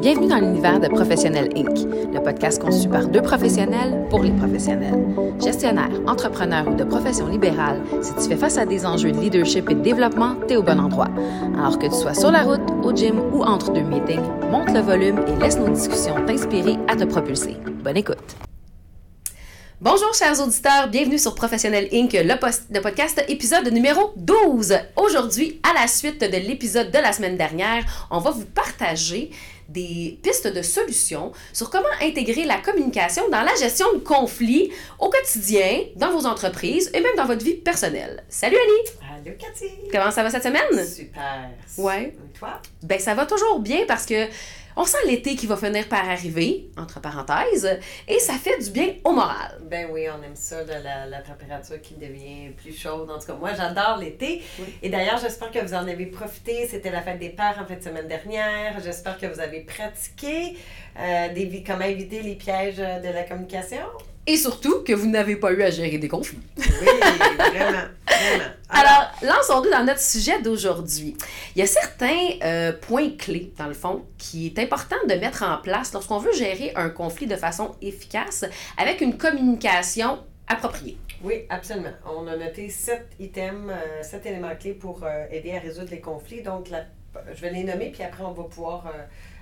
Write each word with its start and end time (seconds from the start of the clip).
Bienvenue 0.00 0.28
dans 0.28 0.38
l'univers 0.38 0.78
de 0.78 0.88
Professionnel 0.88 1.48
Inc., 1.56 1.86
le 2.14 2.22
podcast 2.22 2.62
conçu 2.62 2.88
par 2.88 3.08
deux 3.08 3.22
professionnels 3.22 4.06
pour 4.08 4.22
les 4.22 4.30
professionnels. 4.30 5.04
Gestionnaire, 5.42 5.90
entrepreneur 6.06 6.68
ou 6.68 6.74
de 6.74 6.84
profession 6.84 7.26
libérale, 7.26 7.80
si 8.02 8.14
tu 8.14 8.28
fais 8.28 8.36
face 8.36 8.56
à 8.56 8.66
des 8.66 8.86
enjeux 8.86 9.10
de 9.10 9.18
leadership 9.18 9.68
et 9.70 9.74
de 9.74 9.80
développement, 9.80 10.36
t'es 10.46 10.56
au 10.56 10.62
bon 10.62 10.78
endroit. 10.78 11.08
Alors 11.58 11.78
que 11.78 11.86
tu 11.86 11.94
sois 11.94 12.14
sur 12.14 12.30
la 12.30 12.42
route, 12.42 12.62
au 12.84 12.94
gym 12.94 13.18
ou 13.32 13.42
entre 13.42 13.72
deux 13.72 13.82
meetings, 13.82 14.20
monte 14.50 14.72
le 14.72 14.80
volume 14.80 15.18
et 15.26 15.42
laisse 15.42 15.58
nos 15.58 15.68
discussions 15.68 16.14
t'inspirer 16.26 16.76
à 16.88 16.94
te 16.94 17.04
propulser. 17.04 17.56
Bonne 17.82 17.96
écoute! 17.96 18.45
Bonjour 19.78 20.14
chers 20.14 20.40
auditeurs, 20.40 20.88
bienvenue 20.88 21.18
sur 21.18 21.34
Professionnel 21.34 21.88
Inc., 21.92 22.10
le, 22.14 22.38
post- 22.38 22.64
le 22.72 22.80
podcast 22.80 23.22
épisode 23.28 23.70
numéro 23.70 24.12
12. 24.16 24.74
Aujourd'hui, 24.96 25.60
à 25.62 25.78
la 25.78 25.86
suite 25.86 26.18
de 26.20 26.36
l'épisode 26.38 26.90
de 26.90 26.98
la 26.98 27.12
semaine 27.12 27.36
dernière, 27.36 27.84
on 28.10 28.18
va 28.18 28.30
vous 28.30 28.46
partager 28.46 29.30
des 29.68 30.18
pistes 30.22 30.46
de 30.46 30.62
solutions 30.62 31.32
sur 31.52 31.68
comment 31.68 31.84
intégrer 32.00 32.44
la 32.44 32.56
communication 32.58 33.28
dans 33.28 33.42
la 33.42 33.54
gestion 33.56 33.92
de 33.92 33.98
conflits 33.98 34.72
au 34.98 35.10
quotidien, 35.10 35.80
dans 35.96 36.10
vos 36.10 36.24
entreprises 36.24 36.90
et 36.94 37.00
même 37.00 37.14
dans 37.16 37.26
votre 37.26 37.44
vie 37.44 37.54
personnelle. 37.56 38.24
Salut 38.30 38.56
Annie! 38.56 39.12
Allô, 39.26 39.36
Cathy! 39.38 39.66
Comment 39.92 40.10
ça 40.10 40.22
va 40.22 40.30
cette 40.30 40.44
semaine? 40.44 40.86
Super! 40.86 41.50
Ouais. 41.76 42.16
Et 42.34 42.38
toi? 42.38 42.62
Ben 42.82 42.98
ça 42.98 43.14
va 43.14 43.26
toujours 43.26 43.58
bien 43.60 43.80
parce 43.86 44.06
que 44.06 44.26
on 44.76 44.84
sent 44.84 44.98
l'été 45.06 45.34
qui 45.36 45.46
va 45.46 45.56
finir 45.56 45.88
par 45.88 46.08
arriver, 46.08 46.68
entre 46.76 47.00
parenthèses, 47.00 47.78
et 48.06 48.18
ça 48.18 48.34
fait 48.34 48.58
du 48.62 48.70
bien 48.70 48.88
au 49.04 49.12
moral. 49.12 49.58
Ben 49.62 49.88
oui, 49.90 50.06
on 50.08 50.22
aime 50.22 50.36
ça, 50.36 50.62
de 50.64 50.72
la, 50.72 51.06
la 51.06 51.20
température 51.20 51.80
qui 51.80 51.94
devient 51.94 52.50
plus 52.56 52.76
chaude. 52.76 53.10
En 53.10 53.18
tout 53.18 53.26
cas, 53.26 53.34
moi, 53.34 53.50
j'adore 53.56 53.98
l'été. 53.98 54.42
Oui. 54.58 54.66
Et 54.82 54.88
d'ailleurs, 54.88 55.18
j'espère 55.18 55.50
que 55.50 55.58
vous 55.58 55.74
en 55.74 55.88
avez 55.88 56.06
profité. 56.06 56.68
C'était 56.68 56.90
la 56.90 57.02
fête 57.02 57.18
des 57.18 57.30
pères 57.30 57.58
en 57.60 57.66
fin 57.66 57.76
de 57.76 57.82
semaine 57.82 58.08
dernière. 58.08 58.78
J'espère 58.82 59.18
que 59.18 59.26
vous 59.26 59.40
avez 59.40 59.60
pratiqué 59.60 60.56
euh, 60.98 61.32
des, 61.32 61.64
comment 61.66 61.84
éviter 61.84 62.22
les 62.22 62.34
pièges 62.34 62.76
de 62.76 63.12
la 63.12 63.24
communication. 63.24 63.82
Et 64.26 64.36
surtout 64.36 64.82
que 64.82 64.92
vous 64.92 65.06
n'avez 65.06 65.36
pas 65.36 65.52
eu 65.52 65.62
à 65.62 65.70
gérer 65.70 65.98
des 65.98 66.08
conflits. 66.08 66.40
Oui, 66.56 66.64
vraiment, 67.38 67.86
vraiment. 68.08 68.50
Alors, 68.78 69.10
lançons-nous 69.22 69.70
dans 69.70 69.84
notre 69.84 70.00
sujet 70.00 70.42
d'aujourd'hui. 70.42 71.16
Il 71.54 71.60
y 71.60 71.62
a 71.62 71.66
certains 71.66 72.28
euh, 72.44 72.72
points 72.72 73.16
clés, 73.16 73.50
dans 73.56 73.68
le 73.68 73.74
fond, 73.74 74.04
qui 74.18 74.46
est 74.46 74.58
important 74.58 74.96
de 75.08 75.14
mettre 75.14 75.44
en 75.44 75.56
place 75.56 75.94
lorsqu'on 75.94 76.18
veut 76.18 76.34
gérer 76.34 76.72
un 76.76 76.90
conflit 76.90 77.26
de 77.26 77.36
façon 77.36 77.74
efficace 77.80 78.44
avec 78.76 79.00
une 79.00 79.16
communication 79.16 80.18
appropriée. 80.46 80.98
Oui, 81.22 81.46
absolument. 81.48 81.94
On 82.04 82.26
a 82.26 82.36
noté 82.36 82.68
sept 82.68 83.08
items, 83.18 83.70
euh, 83.70 84.02
sept 84.02 84.26
éléments 84.26 84.54
clés 84.54 84.74
pour 84.74 85.04
euh, 85.04 85.24
aider 85.30 85.56
à 85.56 85.60
résoudre 85.60 85.90
les 85.90 86.00
conflits. 86.00 86.42
Donc, 86.42 86.68
je 87.32 87.40
vais 87.40 87.50
les 87.50 87.64
nommer, 87.64 87.90
puis 87.90 88.02
après, 88.02 88.24
on 88.24 88.32
va 88.32 88.44
pouvoir 88.44 88.86
euh, 88.88 88.90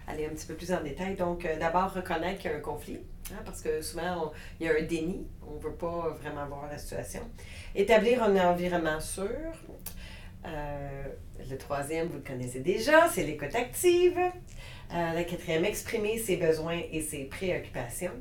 aller 0.07 0.27
un 0.27 0.31
petit 0.31 0.47
peu 0.47 0.55
plus 0.55 0.73
en 0.73 0.81
détail. 0.81 1.17
Donc, 1.17 1.45
d'abord, 1.59 1.93
reconnaître 1.93 2.39
qu'il 2.39 2.53
y 2.53 2.55
a 2.55 2.57
un 2.57 2.61
conflit, 2.61 3.01
hein, 3.33 3.43
parce 3.45 3.63
que 3.63 3.83
souvent, 3.83 4.33
il 4.61 4.67
y 4.67 4.71
a 4.71 4.73
un 4.79 4.83
déni. 4.83 5.27
On 5.45 5.57
ne 5.57 5.61
veut 5.61 5.75
pas 5.75 6.17
vraiment 6.23 6.47
voir 6.47 6.69
la 6.71 6.79
situation. 6.79 7.23
Établir 7.75 8.23
un 8.23 8.37
environnement 8.37 9.01
sûr. 9.01 9.29
Euh, 10.47 11.05
le 11.51 11.59
troisième, 11.59 12.07
vous 12.07 12.19
le 12.19 12.23
connaissez 12.23 12.61
déjà, 12.61 13.09
c'est 13.09 13.25
l'écoute 13.25 13.55
active. 13.55 14.17
Euh, 14.17 15.13
la 15.13 15.25
quatrième, 15.25 15.65
exprimer 15.65 16.19
ses 16.19 16.37
besoins 16.37 16.81
et 16.93 17.01
ses 17.01 17.25
préoccupations. 17.25 18.13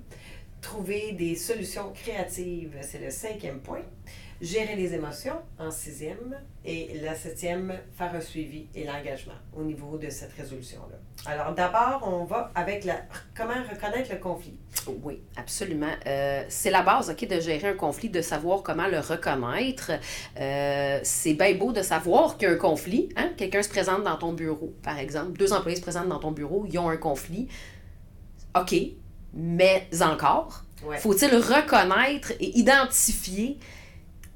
Trouver 0.60 1.12
des 1.12 1.36
solutions 1.36 1.92
créatives, 1.94 2.76
c'est 2.82 3.00
le 3.00 3.12
cinquième 3.12 3.60
point. 3.60 3.84
Gérer 4.44 4.76
les 4.76 4.94
émotions 4.94 5.38
en 5.58 5.72
sixième. 5.72 6.38
Et 6.66 7.00
la 7.02 7.16
septième, 7.16 7.74
faire 7.98 8.14
un 8.14 8.20
suivi 8.20 8.68
et 8.76 8.84
l'engagement 8.84 9.34
au 9.56 9.64
niveau 9.64 9.98
de 9.98 10.10
cette 10.10 10.34
résolution-là. 10.34 10.98
Alors 11.26 11.54
d'abord, 11.56 12.02
on 12.06 12.26
va 12.26 12.52
avec 12.54 12.84
la 12.84 12.98
comment 13.34 13.54
reconnaître 13.54 14.12
le 14.12 14.18
conflit? 14.20 14.58
Oui, 15.02 15.22
absolument. 15.38 15.94
Euh, 16.06 16.44
c'est 16.50 16.72
la 16.72 16.82
base 16.82 17.10
ok, 17.10 17.26
de 17.26 17.40
gérer 17.40 17.70
un 17.70 17.74
conflit, 17.76 18.10
de 18.10 18.22
savoir 18.22 18.64
comment 18.64 18.88
le 18.88 19.00
reconnaître. 19.00 19.92
Euh, 20.38 21.00
c'est 21.04 21.36
bien 21.36 21.56
beau 21.56 21.72
de 21.72 21.82
savoir 21.82 22.38
qu'il 22.38 22.50
y 22.50 22.52
a 22.52 22.54
un 22.54 22.58
conflit. 22.58 23.08
Hein? 23.16 23.32
Quelqu'un 23.38 23.64
se 23.64 23.70
présente 23.70 24.04
dans 24.04 24.18
ton 24.18 24.34
bureau, 24.34 24.74
par 24.84 25.00
exemple. 25.00 25.38
Deux 25.38 25.54
employés 25.54 25.78
se 25.78 25.82
présentent 25.82 26.10
dans 26.10 26.20
ton 26.20 26.32
bureau, 26.32 26.66
ils 26.70 26.78
ont 26.78 26.90
un 26.90 26.98
conflit. 26.98 27.48
OK, 28.60 28.76
mais 29.34 29.88
encore, 30.02 30.66
Ouais. 30.86 30.98
faut-il 30.98 31.34
reconnaître 31.34 32.34
et 32.42 32.58
identifier 32.60 33.58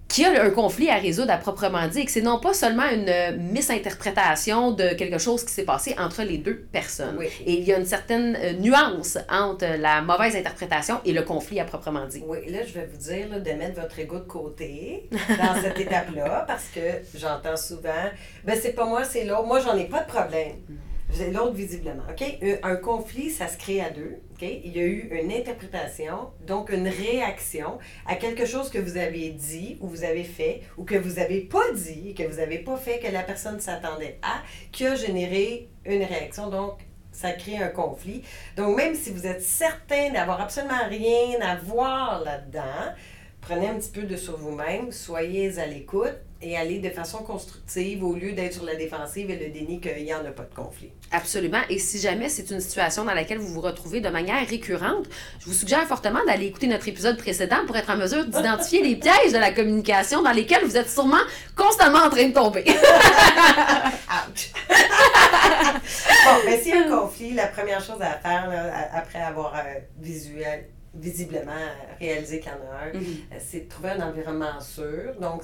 qu'il 0.08 0.24
y 0.24 0.28
a 0.28 0.44
un 0.44 0.50
conflit 0.50 0.90
à 0.90 0.96
résoudre 0.96 1.32
à 1.32 1.38
proprement 1.38 1.88
dit 1.88 2.00
et 2.00 2.06
que 2.06 2.12
c'est 2.12 2.22
non 2.22 2.40
pas 2.40 2.54
seulement 2.54 2.90
une 2.90 3.10
euh, 3.10 3.38
misinterprétation 3.38 4.72
de 4.72 4.90
quelque 4.90 5.18
chose 5.18 5.44
qui 5.44 5.52
s'est 5.52 5.66
passé 5.66 5.96
entre 5.98 6.24
les 6.24 6.38
deux 6.38 6.58
personnes. 6.72 7.16
Oui. 7.18 7.28
Et 7.46 7.54
il 7.54 7.64
y 7.64 7.74
a 7.74 7.78
une 7.78 7.86
certaine 7.86 8.38
euh, 8.42 8.54
nuance 8.54 9.18
entre 9.30 9.66
la 9.78 10.02
mauvaise 10.02 10.36
interprétation 10.36 11.00
et 11.06 11.12
le 11.12 11.24
conflit 11.24 11.60
à 11.60 11.66
proprement 11.66 12.06
dit. 12.06 12.24
Oui, 12.26 12.40
là, 12.50 12.60
je 12.66 12.74
vais 12.74 12.86
vous 12.86 12.98
dire 12.98 13.30
là, 13.30 13.40
de 13.40 13.52
mettre 13.52 13.82
votre 13.82 14.00
ego 14.00 14.20
de 14.20 14.26
côté 14.26 15.10
dans 15.12 15.56
cette 15.62 15.80
étape-là 15.80 16.46
parce 16.48 16.66
que 16.74 16.80
j'entends 17.16 17.58
souvent, 17.58 18.10
ben 18.46 18.58
c'est 18.62 18.74
pas 18.74 18.86
moi, 18.86 19.04
c'est 19.04 19.26
l'autre. 19.26 19.46
Moi, 19.46 19.60
j'en 19.60 19.76
ai 19.76 19.86
pas 19.86 20.04
de 20.04 20.08
problème. 20.08 20.56
C'est 20.70 20.97
l'autre 21.32 21.54
visiblement. 21.54 22.04
OK? 22.10 22.24
Un, 22.64 22.76
conflit, 22.76 23.30
ça 23.30 23.48
se 23.48 23.58
crée 23.58 23.82
à 23.82 23.90
deux. 23.90 24.18
Il 24.42 24.76
y 24.76 24.80
a 24.80 24.84
eu 24.84 25.10
une 25.12 25.32
interprétation, 25.32 26.32
donc 26.46 26.70
une 26.70 26.88
réaction 26.88 27.80
à 28.06 28.16
quelque 28.16 28.46
chose 28.46 28.70
que 28.70 28.78
vous 28.78 28.98
avez 28.98 29.30
dit 29.30 29.78
ou 29.82 29.88
vous 29.88 30.04
avez 30.04 30.24
fait 30.24 30.62
ou 30.78 30.84
que 30.84 30.96
vous 30.96 31.20
avez 31.20 31.42
pas 31.42 31.72
dit, 31.74 32.14
que 32.14 32.24
vous 32.24 32.38
n'avez 32.38 32.60
pas 32.60 32.78
fait, 32.78 33.00
que 33.00 33.12
la 33.12 33.24
personne 33.24 33.60
s'attendait 33.60 34.20
à, 34.22 34.44
qui 34.72 34.86
a 34.86 34.96
généré 34.96 35.70
une 35.86 36.04
réaction. 36.04 36.50
Donc, 36.50 36.80
ça 37.12 37.32
crée 37.32 37.58
un 37.58 37.70
conflit. 37.70 38.22
Donc, 38.56 38.78
même 38.78 38.94
si 38.94 39.12
vous 39.12 39.26
êtes 39.26 39.42
certain 39.42 40.12
d'avoir 40.12 40.40
absolument 40.40 40.88
rien 40.88 41.42
à 41.42 41.56
voir 41.56 42.24
là-dedans, 42.24 42.94
prenez 43.42 43.68
un 43.68 43.76
petit 43.76 43.92
peu 43.92 44.04
de 44.04 44.16
sur 44.16 44.38
vous-même, 44.38 44.92
soyez 44.92 45.58
à 45.58 45.66
l'écoute 45.66 46.16
et 46.42 46.58
allez 46.58 46.80
de 46.80 46.90
façon 46.90 47.20
constructive 47.20 48.04
au 48.04 48.14
lieu 48.14 48.34
d'être 48.34 48.54
sur 48.54 48.64
la 48.64 48.76
défensive 48.76 49.30
et 49.30 49.38
le 49.38 49.50
déni 49.52 49.80
qu'il 49.80 50.04
n'y 50.04 50.14
en 50.14 50.26
a 50.26 50.32
pas 50.32 50.44
de 50.44 50.54
conflit. 50.54 50.92
Absolument. 51.12 51.62
Et 51.70 51.80
si 51.80 52.00
jamais 52.00 52.30
c'est 52.30 52.52
une 52.52 52.60
situation 52.60 53.06
dans 53.06 53.14
laquelle 53.14 53.40
vous 53.40 53.54
vous 53.54 53.62
retrouvez 53.62 54.02
de 54.02 54.10
manière 54.10 54.48
récurrente, 54.48 55.06
je 55.40 55.46
vous 55.46 55.54
suggère 55.54 55.86
fortement 55.88 56.24
d'aller 56.26 56.46
écouter 56.48 56.68
notre 56.68 56.88
épisode 56.88 57.18
précédent 57.18 57.66
pour 57.66 57.76
être 57.76 57.90
en 57.90 57.98
mesure 57.98 58.26
d'identifier 58.26 58.84
les 58.84 58.96
pièges 58.96 59.34
de 59.34 59.38
la 59.38 59.52
communication 59.52 60.22
dans 60.22 60.32
lesquels 60.32 60.64
vous 60.64 60.78
êtes 60.78 60.90
sûrement 60.90 61.18
constamment 61.56 62.00
en 62.00 62.10
train 62.10 62.28
de 62.28 62.34
tomber. 62.34 62.66
Ouch! 62.68 64.52
bon, 64.70 66.36
ben, 66.46 66.60
s'il 66.60 66.76
y 66.76 66.78
a 66.78 66.86
un 66.86 67.00
conflit, 67.00 67.34
la 67.34 67.48
première 67.48 67.82
chose 67.82 68.02
à 68.02 68.18
faire, 68.20 68.50
là, 68.50 68.90
après 68.94 69.22
avoir 69.22 69.56
euh, 69.56 69.80
visuel, 70.00 70.66
visiblement 70.94 71.52
euh, 71.52 71.94
réalisé 72.00 72.40
qu'il 72.40 72.52
y 72.52 72.56
en 72.56 72.58
a 72.58 72.86
un, 72.86 72.96
euh, 72.96 73.40
c'est 73.40 73.62
de 73.62 73.70
trouver 73.70 73.92
un 73.92 74.02
environnement 74.02 74.60
sûr. 74.60 75.14
Donc, 75.20 75.44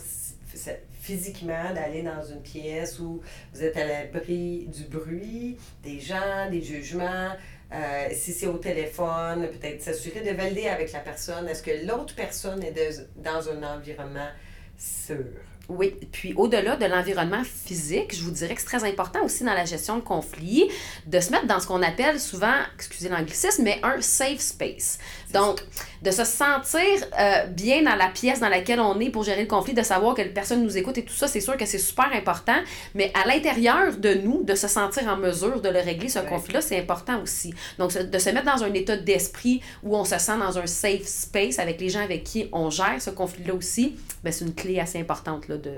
physiquement, 1.02 1.74
d'aller 1.74 2.02
dans 2.04 2.24
une 2.24 2.42
pièce 2.42 3.00
où 3.00 3.22
vous 3.54 3.64
êtes 3.64 3.76
à 3.78 3.86
l'abri 3.86 4.68
du 4.68 4.84
bruit, 4.86 5.58
des 5.84 6.00
gens, 6.00 6.50
des 6.50 6.62
jugements. 6.62 7.32
Euh, 7.74 8.08
si 8.14 8.32
c'est 8.34 8.48
au 8.48 8.58
téléphone, 8.58 9.48
peut-être 9.50 9.82
s'assurer 9.82 10.22
de 10.22 10.32
valider 10.32 10.68
avec 10.68 10.92
la 10.92 11.00
personne. 11.00 11.48
Est-ce 11.48 11.64
que 11.64 11.86
l'autre 11.88 12.14
personne 12.16 12.62
est 12.64 12.72
de- 12.72 13.08
dans 13.18 13.50
un 13.50 13.64
environnement 13.76 14.30
sûr? 14.78 15.26
Oui, 15.70 15.96
puis 16.12 16.34
au-delà 16.36 16.76
de 16.76 16.86
l'environnement 16.86 17.42
physique, 17.46 18.14
je 18.14 18.22
vous 18.22 18.32
dirais 18.32 18.54
que 18.54 18.60
c'est 18.60 18.68
très 18.68 18.84
important 18.84 19.24
aussi 19.24 19.46
dans 19.46 19.54
la 19.54 19.64
gestion 19.64 19.96
de 19.96 20.02
conflits 20.02 20.70
de 21.08 21.20
se 21.22 21.32
mettre 21.32 21.48
dans 21.48 21.60
ce 21.62 21.68
qu'on 21.68 21.82
appelle 21.82 22.20
souvent, 22.20 22.54
excusez 22.76 23.08
l'anglicisme, 23.08 23.64
mais 23.64 23.80
un 23.82 24.02
safe 24.02 24.42
space. 24.42 25.00
Donc, 25.34 25.62
de 26.04 26.12
se 26.12 26.24
sentir 26.26 26.82
euh, 27.20 27.46
bien 27.48 27.82
dans 27.84 27.96
la 27.96 28.08
pièce 28.10 28.40
dans 28.42 28.50
laquelle 28.50 28.80
on 28.80 29.00
est 29.00 29.10
pour 29.10 29.24
gérer 29.24 29.42
le 29.42 29.48
conflit, 29.48 29.74
de 29.74 29.82
savoir 29.84 30.14
que 30.16 30.22
personne 30.24 30.62
nous 30.64 30.78
écoute 30.78 30.98
et 30.98 31.04
tout 31.06 31.14
ça, 31.14 31.28
c'est 31.28 31.40
sûr 31.42 31.56
que 31.58 31.66
c'est 31.66 31.78
super 31.78 32.12
important, 32.14 32.58
mais 32.94 33.12
à 33.14 33.28
l'intérieur 33.28 33.96
de 33.98 34.14
nous, 34.16 34.44
de 34.44 34.54
se 34.56 34.68
sentir 34.68 35.08
en 35.08 35.16
mesure 35.18 35.62
de 35.62 35.70
le 35.70 35.80
régler, 35.80 36.10
ce 36.10 36.20
Ouais. 36.20 36.26
conflit-là, 36.28 36.62
c'est 36.62 36.78
important 36.80 37.22
aussi. 37.22 37.54
Donc, 37.80 37.94
de 37.98 38.18
se 38.20 38.30
mettre 38.32 38.46
dans 38.56 38.64
un 38.64 38.74
état 38.74 38.98
d'esprit 38.98 39.62
où 39.82 39.96
on 39.96 40.04
se 40.06 40.18
sent 40.18 40.38
dans 40.38 40.58
un 40.58 40.68
safe 40.68 41.04
space 41.06 41.60
avec 41.60 41.80
les 41.80 41.90
gens 41.90 42.02
avec 42.04 42.24
qui 42.24 42.50
on 42.52 42.70
gère 42.70 43.02
ce 43.02 43.10
conflit-là 43.10 43.54
aussi, 43.54 43.96
ben, 44.24 44.32
c'est 44.32 44.46
une 44.46 44.54
clé 44.54 44.80
assez 44.80 45.00
importante 45.00 45.48
là, 45.48 45.58
de, 45.58 45.72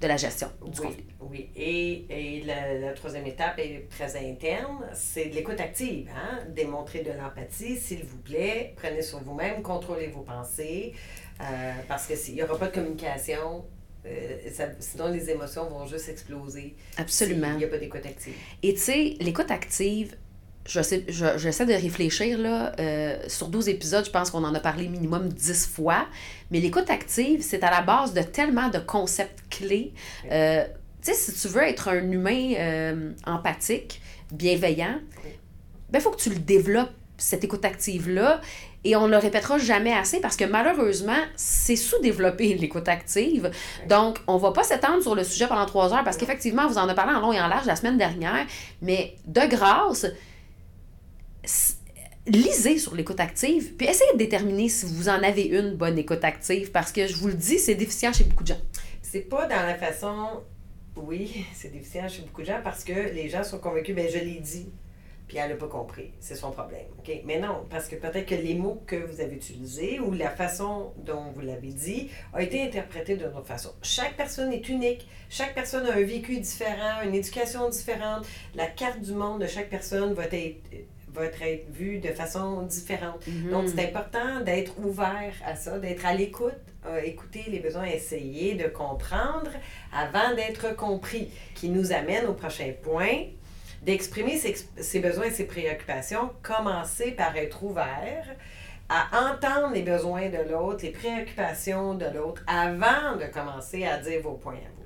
de 0.00 0.06
la 0.06 0.16
gestion 0.18 0.48
du 0.66 0.80
Oui, 0.80 0.86
conflit. 0.86 1.04
oui. 1.30 1.48
Et, 1.56 2.04
et 2.10 2.42
la, 2.44 2.74
la 2.78 2.92
troisième 2.92 3.26
étape 3.26 3.58
est 3.58 3.88
très 3.90 4.16
interne, 4.16 4.78
c'est 4.92 5.26
de 5.26 5.34
l'écoute 5.34 5.60
active. 5.60 6.08
Hein? 6.14 6.40
Démontrer 6.54 7.00
de 7.00 7.10
l'empathie, 7.12 7.76
s'il 7.78 8.04
vous 8.04 8.18
plaît. 8.18 8.74
Prenez 8.76 9.00
sur 9.02 9.18
vous-même, 9.20 9.61
contrôlez 9.62 10.08
vos 10.08 10.22
pensées. 10.22 10.92
euh, 11.40 11.72
parce 11.88 12.06
que 12.06 12.14
s'il 12.14 12.34
n'y 12.34 12.42
aura 12.42 12.56
pas 12.56 12.68
de 12.68 12.74
communication, 12.74 13.64
euh, 14.06 14.36
ça- 14.52 14.68
sinon 14.78 15.08
les 15.08 15.28
émotions 15.30 15.68
vont 15.68 15.86
juste 15.86 16.08
exploser. 16.08 16.76
Absolument. 16.98 17.48
S'il 17.48 17.56
n'y 17.58 17.64
a 17.64 17.68
pas 17.68 17.78
d'écoute 17.78 18.06
active. 18.06 18.34
Et 18.62 18.74
tu 18.74 18.80
sais, 18.80 19.16
l'écoute 19.18 19.50
active, 19.50 20.14
je 20.68 20.80
sais- 20.82 21.04
je- 21.08 21.38
j'essaie 21.38 21.66
de 21.66 21.72
réfléchir 21.72 22.38
là, 22.38 22.72
euh, 22.78 23.18
sur 23.26 23.48
12 23.48 23.68
épisodes, 23.68 24.04
je 24.04 24.10
pense 24.10 24.30
qu'on 24.30 24.44
en 24.44 24.54
a 24.54 24.60
parlé 24.60 24.86
minimum 24.88 25.28
10 25.30 25.66
fois, 25.66 26.06
mais 26.52 26.60
l'écoute 26.60 26.88
active, 26.90 27.42
c'est 27.42 27.64
à 27.64 27.70
la 27.72 27.80
base 27.80 28.12
de 28.14 28.22
tellement 28.22 28.68
de 28.68 28.78
concepts 28.78 29.42
clés. 29.50 29.92
Euh, 30.30 30.64
tu 31.02 31.12
sais, 31.12 31.14
si 31.14 31.32
tu 31.40 31.48
veux 31.52 31.62
être 31.64 31.88
un 31.88 32.08
humain 32.12 33.12
empathique, 33.26 34.00
bienveillant, 34.30 35.00
ben, 35.90 35.98
il 35.98 36.00
faut 36.00 36.10
que 36.12 36.20
tu 36.22 36.30
le 36.30 36.38
développes, 36.38 36.92
cette 37.22 37.44
écoute 37.44 37.64
active-là. 37.64 38.40
Et 38.84 38.96
on 38.96 39.06
ne 39.06 39.12
le 39.12 39.18
répétera 39.18 39.58
jamais 39.58 39.92
assez 39.92 40.20
parce 40.20 40.36
que 40.36 40.44
malheureusement, 40.44 41.18
c'est 41.36 41.76
sous-développé 41.76 42.54
l'écoute 42.60 42.88
active. 42.88 43.50
Donc, 43.88 44.18
on 44.26 44.34
ne 44.34 44.40
va 44.40 44.50
pas 44.50 44.64
s'étendre 44.64 45.02
sur 45.02 45.14
le 45.14 45.24
sujet 45.24 45.46
pendant 45.46 45.66
trois 45.66 45.94
heures 45.94 46.04
parce 46.04 46.16
qu'effectivement, 46.16 46.66
vous 46.66 46.78
en 46.78 46.84
avez 46.84 46.94
parlé 46.94 47.14
en 47.14 47.20
long 47.20 47.32
et 47.32 47.40
en 47.40 47.46
large 47.46 47.66
la 47.66 47.76
semaine 47.76 47.96
dernière. 47.96 48.46
Mais 48.80 49.14
de 49.26 49.42
grâce, 49.48 50.06
lisez 52.26 52.78
sur 52.78 52.94
l'écoute 52.94 53.20
active, 53.20 53.74
puis 53.74 53.86
essayez 53.86 54.12
de 54.12 54.18
déterminer 54.18 54.68
si 54.68 54.86
vous 54.86 55.08
en 55.08 55.22
avez 55.22 55.44
une 55.44 55.74
bonne 55.74 55.98
écoute 55.98 56.24
active, 56.24 56.70
parce 56.70 56.92
que 56.92 57.06
je 57.06 57.16
vous 57.16 57.28
le 57.28 57.34
dis, 57.34 57.58
c'est 57.58 57.74
déficient 57.74 58.12
chez 58.12 58.24
beaucoup 58.24 58.44
de 58.44 58.48
gens. 58.48 58.60
C'est 59.02 59.28
pas 59.28 59.46
dans 59.46 59.62
la 59.62 59.74
façon. 59.74 60.42
Oui, 60.96 61.44
c'est 61.54 61.72
déficient 61.72 62.08
chez 62.08 62.22
beaucoup 62.22 62.42
de 62.42 62.46
gens 62.46 62.60
parce 62.62 62.84
que 62.84 62.92
les 62.92 63.28
gens 63.28 63.44
sont 63.44 63.58
convaincus, 63.58 63.94
ben 63.94 64.08
je 64.08 64.18
l'ai 64.18 64.40
dit, 64.40 64.68
puis 65.32 65.40
elle 65.40 65.48
n'a 65.48 65.56
pas 65.56 65.66
compris. 65.66 66.10
C'est 66.20 66.34
son 66.34 66.50
problème. 66.50 66.84
OK? 66.98 67.10
Mais 67.24 67.38
non, 67.38 67.64
parce 67.70 67.88
que 67.88 67.96
peut-être 67.96 68.26
que 68.26 68.34
les 68.34 68.52
mots 68.52 68.82
que 68.86 68.96
vous 68.96 69.22
avez 69.22 69.34
utilisés 69.34 69.98
ou 69.98 70.12
la 70.12 70.28
façon 70.28 70.92
dont 70.98 71.30
vous 71.34 71.40
l'avez 71.40 71.72
dit 71.72 72.10
a 72.34 72.42
été 72.42 72.62
interprété 72.62 73.16
d'une 73.16 73.28
autre 73.28 73.46
façon. 73.46 73.70
Chaque 73.80 74.14
personne 74.14 74.52
est 74.52 74.68
unique. 74.68 75.08
Chaque 75.30 75.54
personne 75.54 75.86
a 75.86 75.94
un 75.94 76.02
vécu 76.02 76.38
différent, 76.38 77.00
une 77.02 77.14
éducation 77.14 77.66
différente. 77.70 78.26
La 78.54 78.66
carte 78.66 79.00
du 79.00 79.12
monde 79.12 79.40
de 79.40 79.46
chaque 79.46 79.70
personne 79.70 80.12
va 80.12 80.24
être 80.24 80.60
va 81.14 81.24
être 81.24 81.70
vu 81.70 81.98
de 81.98 82.08
façon 82.08 82.62
différente. 82.62 83.26
Mhm. 83.26 83.50
Donc, 83.50 83.68
c'est 83.68 83.86
important 83.86 84.40
d'être 84.40 84.78
ouvert 84.78 85.34
à 85.46 85.56
ça, 85.56 85.78
d'être 85.78 86.06
à 86.06 86.14
l'écoute, 86.14 86.54
euh, 86.86 87.00
écouter 87.02 87.44
les 87.48 87.58
besoins, 87.58 87.84
essayer 87.84 88.54
de 88.54 88.66
comprendre 88.66 89.50
avant 89.92 90.34
d'être 90.34 90.74
compris, 90.74 91.30
qui 91.54 91.68
nous 91.68 91.92
amène 91.92 92.24
au 92.26 92.32
prochain 92.32 92.72
point, 92.82 93.24
d'exprimer 93.82 94.38
ses, 94.38 95.00
besoins 95.00 95.26
et 95.26 95.30
ses 95.30 95.46
préoccupations, 95.46 96.30
commencer 96.42 97.12
par 97.12 97.36
être 97.36 97.62
ouvert 97.62 98.26
à 98.88 99.32
entendre 99.32 99.72
les 99.74 99.82
besoins 99.82 100.28
de 100.28 100.50
l'autre, 100.50 100.84
les 100.84 100.90
préoccupations 100.90 101.94
de 101.94 102.06
l'autre, 102.06 102.42
avant 102.46 103.16
de 103.16 103.24
commencer 103.32 103.84
à 103.84 103.98
dire 103.98 104.20
vos 104.22 104.32
points 104.32 104.54
à 104.54 104.70
vous 104.76 104.82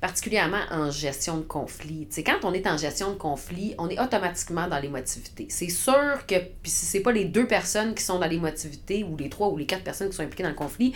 particulièrement 0.00 0.60
en 0.70 0.90
gestion 0.90 1.38
de 1.38 1.42
conflit. 1.42 2.06
sais, 2.10 2.22
quand 2.22 2.44
on 2.44 2.52
est 2.52 2.66
en 2.66 2.76
gestion 2.76 3.10
de 3.10 3.16
conflit, 3.16 3.74
on 3.78 3.88
est 3.88 4.00
automatiquement 4.00 4.68
dans 4.68 4.78
l'émotivité. 4.78 5.46
C'est 5.48 5.70
sûr 5.70 6.26
que, 6.26 6.34
si 6.64 6.86
c'est 6.86 7.00
pas 7.00 7.12
les 7.12 7.24
deux 7.24 7.46
personnes 7.46 7.94
qui 7.94 8.02
sont 8.02 8.18
dans 8.18 8.26
l'émotivité, 8.26 9.04
ou 9.04 9.16
les 9.16 9.28
trois 9.28 9.48
ou 9.48 9.56
les 9.56 9.66
quatre 9.66 9.84
personnes 9.84 10.10
qui 10.10 10.16
sont 10.16 10.22
impliquées 10.22 10.42
dans 10.42 10.50
le 10.50 10.54
conflit, 10.54 10.92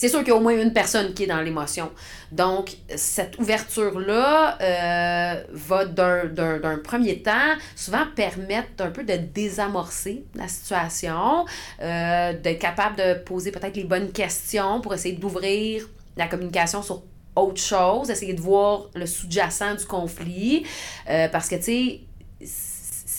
c'est 0.00 0.08
sûr 0.08 0.20
qu'il 0.20 0.28
y 0.28 0.30
a 0.30 0.36
au 0.36 0.40
moins 0.40 0.58
une 0.58 0.72
personne 0.72 1.12
qui 1.12 1.24
est 1.24 1.26
dans 1.26 1.42
l'émotion. 1.42 1.90
Donc, 2.32 2.74
cette 2.96 3.38
ouverture-là 3.38 4.56
euh, 4.58 5.44
va 5.52 5.84
d'un 5.84 6.78
premier 6.82 7.20
temps 7.20 7.52
souvent 7.76 8.06
permettre 8.16 8.70
un 8.78 8.90
peu 8.90 9.04
de 9.04 9.16
désamorcer 9.16 10.24
la 10.34 10.48
situation, 10.48 11.44
euh, 11.82 12.32
d'être 12.32 12.58
capable 12.58 12.96
de 12.96 13.22
poser 13.24 13.52
peut-être 13.52 13.76
les 13.76 13.84
bonnes 13.84 14.10
questions 14.10 14.80
pour 14.80 14.94
essayer 14.94 15.16
d'ouvrir 15.16 15.86
la 16.16 16.28
communication 16.28 16.80
sur 16.80 17.02
autre 17.36 17.60
chose, 17.60 18.08
essayer 18.08 18.32
de 18.32 18.40
voir 18.40 18.88
le 18.94 19.04
sous-jacent 19.04 19.74
du 19.74 19.84
conflit. 19.84 20.64
Euh, 21.10 21.28
parce 21.28 21.50
que, 21.50 21.56
tu 21.56 21.62
sais, 21.62 22.00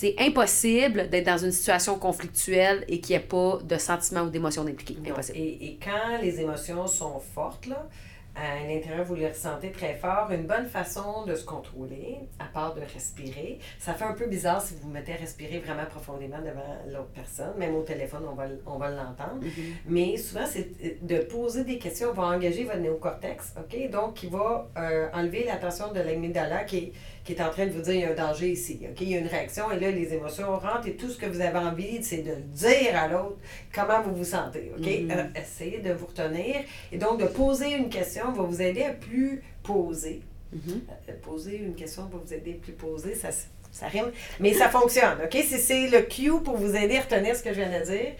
c'est 0.02 0.16
impossible 0.18 1.10
d'être 1.12 1.28
dans 1.28 1.38
une 1.38 1.52
situation 1.52 2.00
conflictuelle 2.00 2.84
et 2.88 3.00
qu'il 3.00 3.16
n'y 3.16 3.22
ait 3.22 3.28
pas 3.28 3.60
de 3.64 3.78
sentiments 3.78 4.22
ou 4.22 4.32
d'émotions 4.32 4.66
impliquées. 4.66 4.98
Impossible. 5.08 5.38
Et, 5.38 5.66
et, 5.66 5.80
quand 5.84 6.20
les 6.20 6.42
émotions 6.42 6.88
sont 6.88 7.20
fortes, 7.20 7.68
là, 7.68 7.88
à 8.36 8.66
l'intérieur, 8.66 9.04
vous 9.06 9.16
les 9.16 9.28
ressentez 9.28 9.72
très 9.72 9.94
fort. 9.94 10.32
Une 10.32 10.48
bonne 10.48 10.68
façon 10.68 11.26
de 11.26 11.36
se 11.36 11.44
contrôler, 11.44 12.20
à 12.40 12.46
part 12.46 12.74
de 12.74 12.82
respirer, 12.82 13.60
ça 13.78 13.94
fait 13.94 14.06
un 14.06 14.14
peu 14.14 14.28
bizarre 14.28 14.62
si 14.62 14.74
vous 14.76 14.82
vous 14.84 14.90
mettez 14.90 15.14
à 15.14 15.18
respirer 15.18 15.60
vraiment 15.60 15.86
profondément 15.86 16.40
devant 16.40 16.78
l'autre 16.88 17.12
personne. 17.14 17.54
Même 17.58 17.76
au 17.76 17.84
téléphone, 17.84 18.24
on 18.30 18.36
va, 18.36 18.46
on 18.66 18.78
va 18.78 18.90
l'entendre. 18.90 19.42
Mm-hmm. 19.42 19.74
Mais 19.88 20.18
souvent, 20.18 20.46
c'est 20.46 21.04
de 21.04 21.18
poser 21.24 21.66
des 21.66 21.78
questions. 21.78 22.10
On 22.12 22.14
va 22.14 22.24
engager 22.28 22.64
votre 22.64 22.80
néocortex, 22.80 23.56
OK? 23.58 23.90
Donc, 23.90 24.14
qui 24.14 24.28
va 24.28 24.70
euh, 24.78 25.10
enlever 25.14 25.44
l'attention 25.44 25.92
de 25.92 26.00
l'amygdala 26.00 26.64
qui 26.64 26.78
est 26.78 26.94
qui 27.24 27.34
est 27.34 27.42
en 27.42 27.50
train 27.50 27.68
de 27.68 27.72
vous 27.72 27.82
dire 27.82 27.94
il 27.94 28.00
y 28.02 28.04
a 28.04 28.12
un 28.12 28.16
danger 28.16 28.52
ici. 28.52 28.80
OK? 28.90 29.02
Il 29.02 29.10
y 29.10 29.16
a 29.16 29.20
une 29.20 29.28
réaction 29.28 29.72
et 29.72 29.80
là, 29.80 29.92
les 29.92 30.14
émotions 30.14 30.58
rentrent 30.58 30.88
et 30.88 30.96
tout 30.96 31.10
ce 31.10 31.18
que 31.18 31.26
vous 31.26 31.42
avez 31.42 31.60
envie, 31.60 32.04
c'est 32.04 32.24
de 32.24 32.34
dire 32.34 32.96
à 32.96 33.08
l'autre 33.08 33.38
comment 33.74 34.02
vous 34.02 34.16
vous 34.16 34.24
sentez. 34.24 34.72
OK? 34.76 34.84
Mm-hmm. 34.84 35.12
Euh, 35.12 35.40
essayez 35.40 35.80
de 35.80 35.94
vous 35.94 36.08
retenir 36.08 36.56
et 36.92 36.98
donc 36.98 37.20
de 37.20 37.26
poser 37.26 37.74
une 37.74 37.90
question 37.90 38.21
va 38.30 38.44
vous 38.44 38.62
aider 38.62 38.84
à 38.84 38.92
plus 38.92 39.42
poser. 39.64 40.22
Mm-hmm. 40.56 40.80
Euh, 41.10 41.14
poser 41.22 41.58
une 41.58 41.76
question 41.76 42.04
va 42.06 42.20
vous 42.24 42.34
aider 42.34 42.60
à 42.60 42.64
plus 42.64 42.74
poser. 42.74 43.16
Ça, 43.16 43.30
ça 43.72 43.88
rime, 43.88 44.12
mais 44.40 44.54
ça 44.54 44.70
fonctionne. 44.70 45.18
OK? 45.24 45.44
C'est 45.50 45.88
le 45.88 46.02
cue 46.04 46.44
pour 46.44 46.58
vous 46.58 46.76
aider 46.76 46.98
à 46.98 47.02
retenir 47.02 47.36
ce 47.36 47.42
que 47.42 47.50
je 47.50 47.62
viens 47.62 47.80
de 47.80 47.86
dire. 47.86 48.14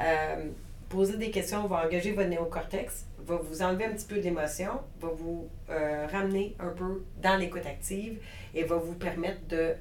Euh, 0.00 0.44
poser 0.88 1.16
des 1.16 1.30
questions 1.30 1.66
va 1.66 1.84
engager 1.84 2.12
votre 2.12 2.28
néocortex 2.28 3.08
va 3.28 3.36
vous 3.36 3.62
enlever 3.62 3.84
un 3.84 3.90
petit 3.90 4.06
peu 4.06 4.18
d'émotion, 4.18 4.80
va 5.00 5.08
vous 5.08 5.48
euh, 5.70 6.06
ramener 6.10 6.56
un 6.58 6.70
peu 6.70 7.04
dans 7.22 7.36
l'écoute 7.36 7.66
active 7.66 8.18
et 8.54 8.64
va 8.64 8.76
vous 8.76 8.94
permettre 8.94 9.46
de 9.48 9.74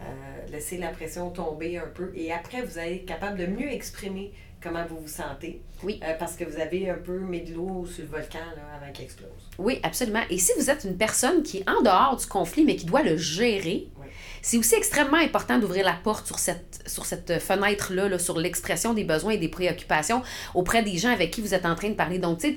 euh, 0.00 0.46
laisser 0.50 0.76
la 0.76 0.88
pression 0.88 1.30
tomber 1.30 1.78
un 1.78 1.86
peu. 1.86 2.12
Et 2.14 2.32
après, 2.32 2.62
vous 2.62 2.78
allez 2.78 2.96
être 2.96 3.06
capable 3.06 3.38
de 3.38 3.46
mieux 3.46 3.72
exprimer 3.72 4.32
comment 4.62 4.84
vous 4.88 5.00
vous 5.00 5.08
sentez. 5.08 5.62
Oui. 5.82 6.00
Euh, 6.02 6.12
parce 6.18 6.34
que 6.36 6.44
vous 6.44 6.60
avez 6.60 6.88
un 6.90 6.98
peu 6.98 7.18
mis 7.18 7.42
de 7.42 7.54
l'eau 7.54 7.86
sur 7.86 8.04
le 8.04 8.10
volcan 8.10 8.38
là, 8.56 8.62
avant 8.80 8.92
qu'il 8.92 9.04
explose. 9.04 9.28
Oui, 9.58 9.80
absolument. 9.82 10.22
Et 10.30 10.38
si 10.38 10.52
vous 10.58 10.70
êtes 10.70 10.84
une 10.84 10.96
personne 10.96 11.42
qui 11.42 11.58
est 11.58 11.68
en 11.68 11.82
dehors 11.82 12.16
du 12.16 12.26
conflit, 12.26 12.64
mais 12.64 12.76
qui 12.76 12.86
doit 12.86 13.02
le 13.02 13.16
gérer, 13.16 13.88
Oui. 14.00 14.06
c'est 14.40 14.58
aussi 14.58 14.74
extrêmement 14.74 15.18
important 15.18 15.58
d'ouvrir 15.58 15.84
la 15.84 15.94
porte 15.94 16.26
sur 16.26 16.38
cette, 16.38 16.82
sur 16.86 17.04
cette 17.04 17.40
fenêtre-là, 17.40 18.08
là, 18.08 18.18
sur 18.18 18.38
l'expression 18.38 18.94
des 18.94 19.04
besoins 19.04 19.32
et 19.32 19.38
des 19.38 19.48
préoccupations 19.48 20.22
auprès 20.54 20.82
des 20.82 20.96
gens 20.98 21.10
avec 21.10 21.30
qui 21.30 21.40
vous 21.40 21.54
êtes 21.54 21.66
en 21.66 21.74
train 21.74 21.90
de 21.90 21.94
parler. 21.94 22.18
Donc, 22.18 22.38
tu 22.38 22.50
sais, 22.50 22.56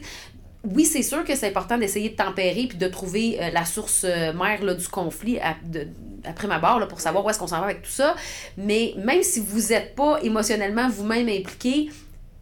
oui, 0.64 0.86
c'est 0.86 1.04
sûr 1.04 1.24
que 1.24 1.36
c'est 1.36 1.48
important 1.48 1.78
d'essayer 1.78 2.10
de 2.10 2.16
tempérer 2.16 2.66
puis 2.68 2.78
de 2.78 2.88
trouver 2.88 3.38
euh, 3.40 3.52
la 3.52 3.66
source 3.66 4.04
euh, 4.04 4.34
mère 4.34 4.64
là, 4.64 4.74
du 4.74 4.88
conflit 4.88 5.40
à, 5.40 5.56
de, 5.64 5.88
après 6.28 6.48
ma 6.48 6.60
barre 6.60 6.80
là, 6.80 6.88
pour 6.88 7.00
savoir 7.00 7.26
où 7.26 7.30
est-ce 7.30 7.40
qu'on 7.40 7.48
s'en 7.48 7.60
va 7.60 7.66
avec 7.66 7.82
tout 7.82 7.92
ça. 7.92 8.16
Mais 8.58 8.94
même 8.98 9.24
si 9.24 9.40
vous 9.40 9.70
n'êtes 9.70 9.96
pas 9.96 10.20
émotionnellement 10.22 10.90
vous-même 10.90 11.30
impliqué, 11.30 11.90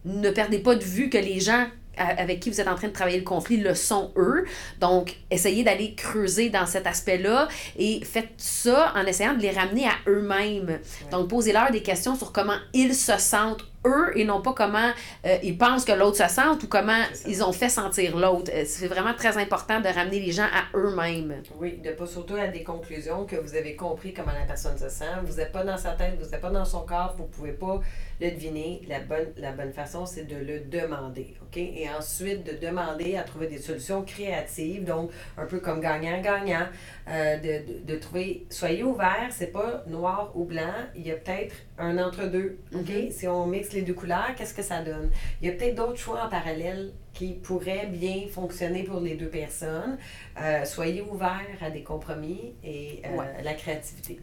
ne 0.05 0.29
perdez 0.29 0.59
pas 0.59 0.75
de 0.75 0.83
vue 0.83 1.09
que 1.09 1.17
les 1.17 1.39
gens 1.39 1.65
avec 1.97 2.39
qui 2.39 2.49
vous 2.49 2.59
êtes 2.59 2.67
en 2.67 2.75
train 2.75 2.87
de 2.87 2.93
travailler 2.93 3.19
le 3.19 3.23
conflit 3.23 3.57
le 3.57 3.75
sont 3.75 4.11
eux. 4.17 4.45
Donc, 4.79 5.15
essayez 5.29 5.63
d'aller 5.63 5.93
creuser 5.95 6.49
dans 6.49 6.65
cet 6.65 6.87
aspect-là 6.87 7.47
et 7.77 8.03
faites 8.03 8.33
ça 8.37 8.91
en 8.95 9.05
essayant 9.05 9.35
de 9.35 9.41
les 9.41 9.51
ramener 9.51 9.85
à 9.85 9.93
eux-mêmes. 10.07 10.79
Donc, 11.11 11.29
posez-leur 11.29 11.71
des 11.71 11.83
questions 11.83 12.15
sur 12.15 12.31
comment 12.31 12.57
ils 12.73 12.95
se 12.95 13.17
sentent 13.17 13.63
eux 13.85 14.11
et 14.15 14.25
non 14.25 14.41
pas 14.41 14.53
comment 14.53 14.91
euh, 15.25 15.37
ils 15.43 15.57
pensent 15.57 15.85
que 15.85 15.91
l'autre 15.91 16.17
se 16.17 16.33
sente 16.33 16.63
ou 16.63 16.67
comment 16.67 17.01
ils 17.27 17.43
ont 17.43 17.51
fait 17.51 17.69
sentir 17.69 18.17
l'autre. 18.17 18.51
Euh, 18.53 18.63
C'est 18.65 18.87
vraiment 18.87 19.13
très 19.13 19.37
important 19.37 19.79
de 19.79 19.87
ramener 19.87 20.19
les 20.19 20.31
gens 20.31 20.43
à 20.43 20.77
eux-mêmes. 20.77 21.41
Oui, 21.59 21.77
de 21.83 21.91
pas 21.91 22.07
surtout 22.07 22.35
à 22.35 22.47
des 22.47 22.63
conclusions 22.63 23.25
que 23.25 23.35
vous 23.35 23.55
avez 23.55 23.75
compris 23.75 24.13
comment 24.13 24.31
la 24.31 24.45
personne 24.45 24.77
se 24.77 24.89
sent. 24.89 25.05
Vous 25.23 25.37
n'êtes 25.37 25.51
pas 25.51 25.63
dans 25.63 25.77
sa 25.77 25.91
tête, 25.91 26.15
vous 26.19 26.29
n'êtes 26.29 26.41
pas 26.41 26.49
dans 26.49 26.65
son 26.65 26.81
corps, 26.81 27.15
vous 27.17 27.23
ne 27.23 27.29
pouvez 27.29 27.51
pas 27.51 27.79
le 28.21 28.31
deviner. 28.31 28.81
La 28.87 28.99
bonne, 28.99 29.33
la 29.37 29.51
bonne 29.51 29.73
façon, 29.73 30.05
c'est 30.05 30.25
de 30.25 30.35
le 30.35 30.59
demander. 30.61 31.35
OK? 31.41 31.57
Et 31.57 31.87
ensuite, 31.97 32.43
de 32.45 32.65
demander 32.65 33.15
à 33.15 33.23
trouver 33.23 33.47
des 33.47 33.57
solutions 33.57 34.03
créatives, 34.03 34.83
donc 34.85 35.11
un 35.37 35.45
peu 35.45 35.59
comme 35.59 35.81
gagnant-gagnant, 35.81 36.67
euh, 37.09 37.37
de, 37.37 37.73
de, 37.73 37.93
de, 37.93 37.99
trouver, 37.99 38.45
soyez 38.49 38.83
ouverts, 38.83 39.29
c'est 39.31 39.51
pas 39.51 39.83
noir 39.87 40.31
ou 40.35 40.45
blanc, 40.45 40.73
il 40.95 41.07
y 41.07 41.11
a 41.11 41.15
peut-être 41.15 41.55
un 41.77 41.97
entre-deux. 41.97 42.57
OK? 42.73 42.89
Mhm. 42.89 43.11
Si 43.11 43.27
on 43.27 43.45
mixe 43.45 43.72
les 43.73 43.81
deux 43.81 43.93
couleurs, 43.93 44.33
qu'est-ce 44.37 44.53
que 44.53 44.63
ça 44.63 44.81
donne? 44.81 45.09
Il 45.41 45.47
y 45.47 45.51
a 45.51 45.53
peut-être 45.55 45.75
d'autres 45.75 45.97
choix 45.99 46.23
en 46.25 46.29
parallèle 46.29 46.91
qui 47.13 47.33
pourraient 47.33 47.85
bien 47.85 48.23
fonctionner 48.33 48.83
pour 48.83 48.99
les 48.99 49.13
deux 49.15 49.27
personnes. 49.29 49.97
Euh, 50.41 50.65
soyez 50.65 51.01
ouverts 51.01 51.41
à 51.61 51.69
des 51.69 51.83
compromis 51.83 52.55
et 52.63 53.01
euh, 53.05 53.17
Ouais. 53.17 53.43
la 53.43 53.53
créativité. 53.53 54.19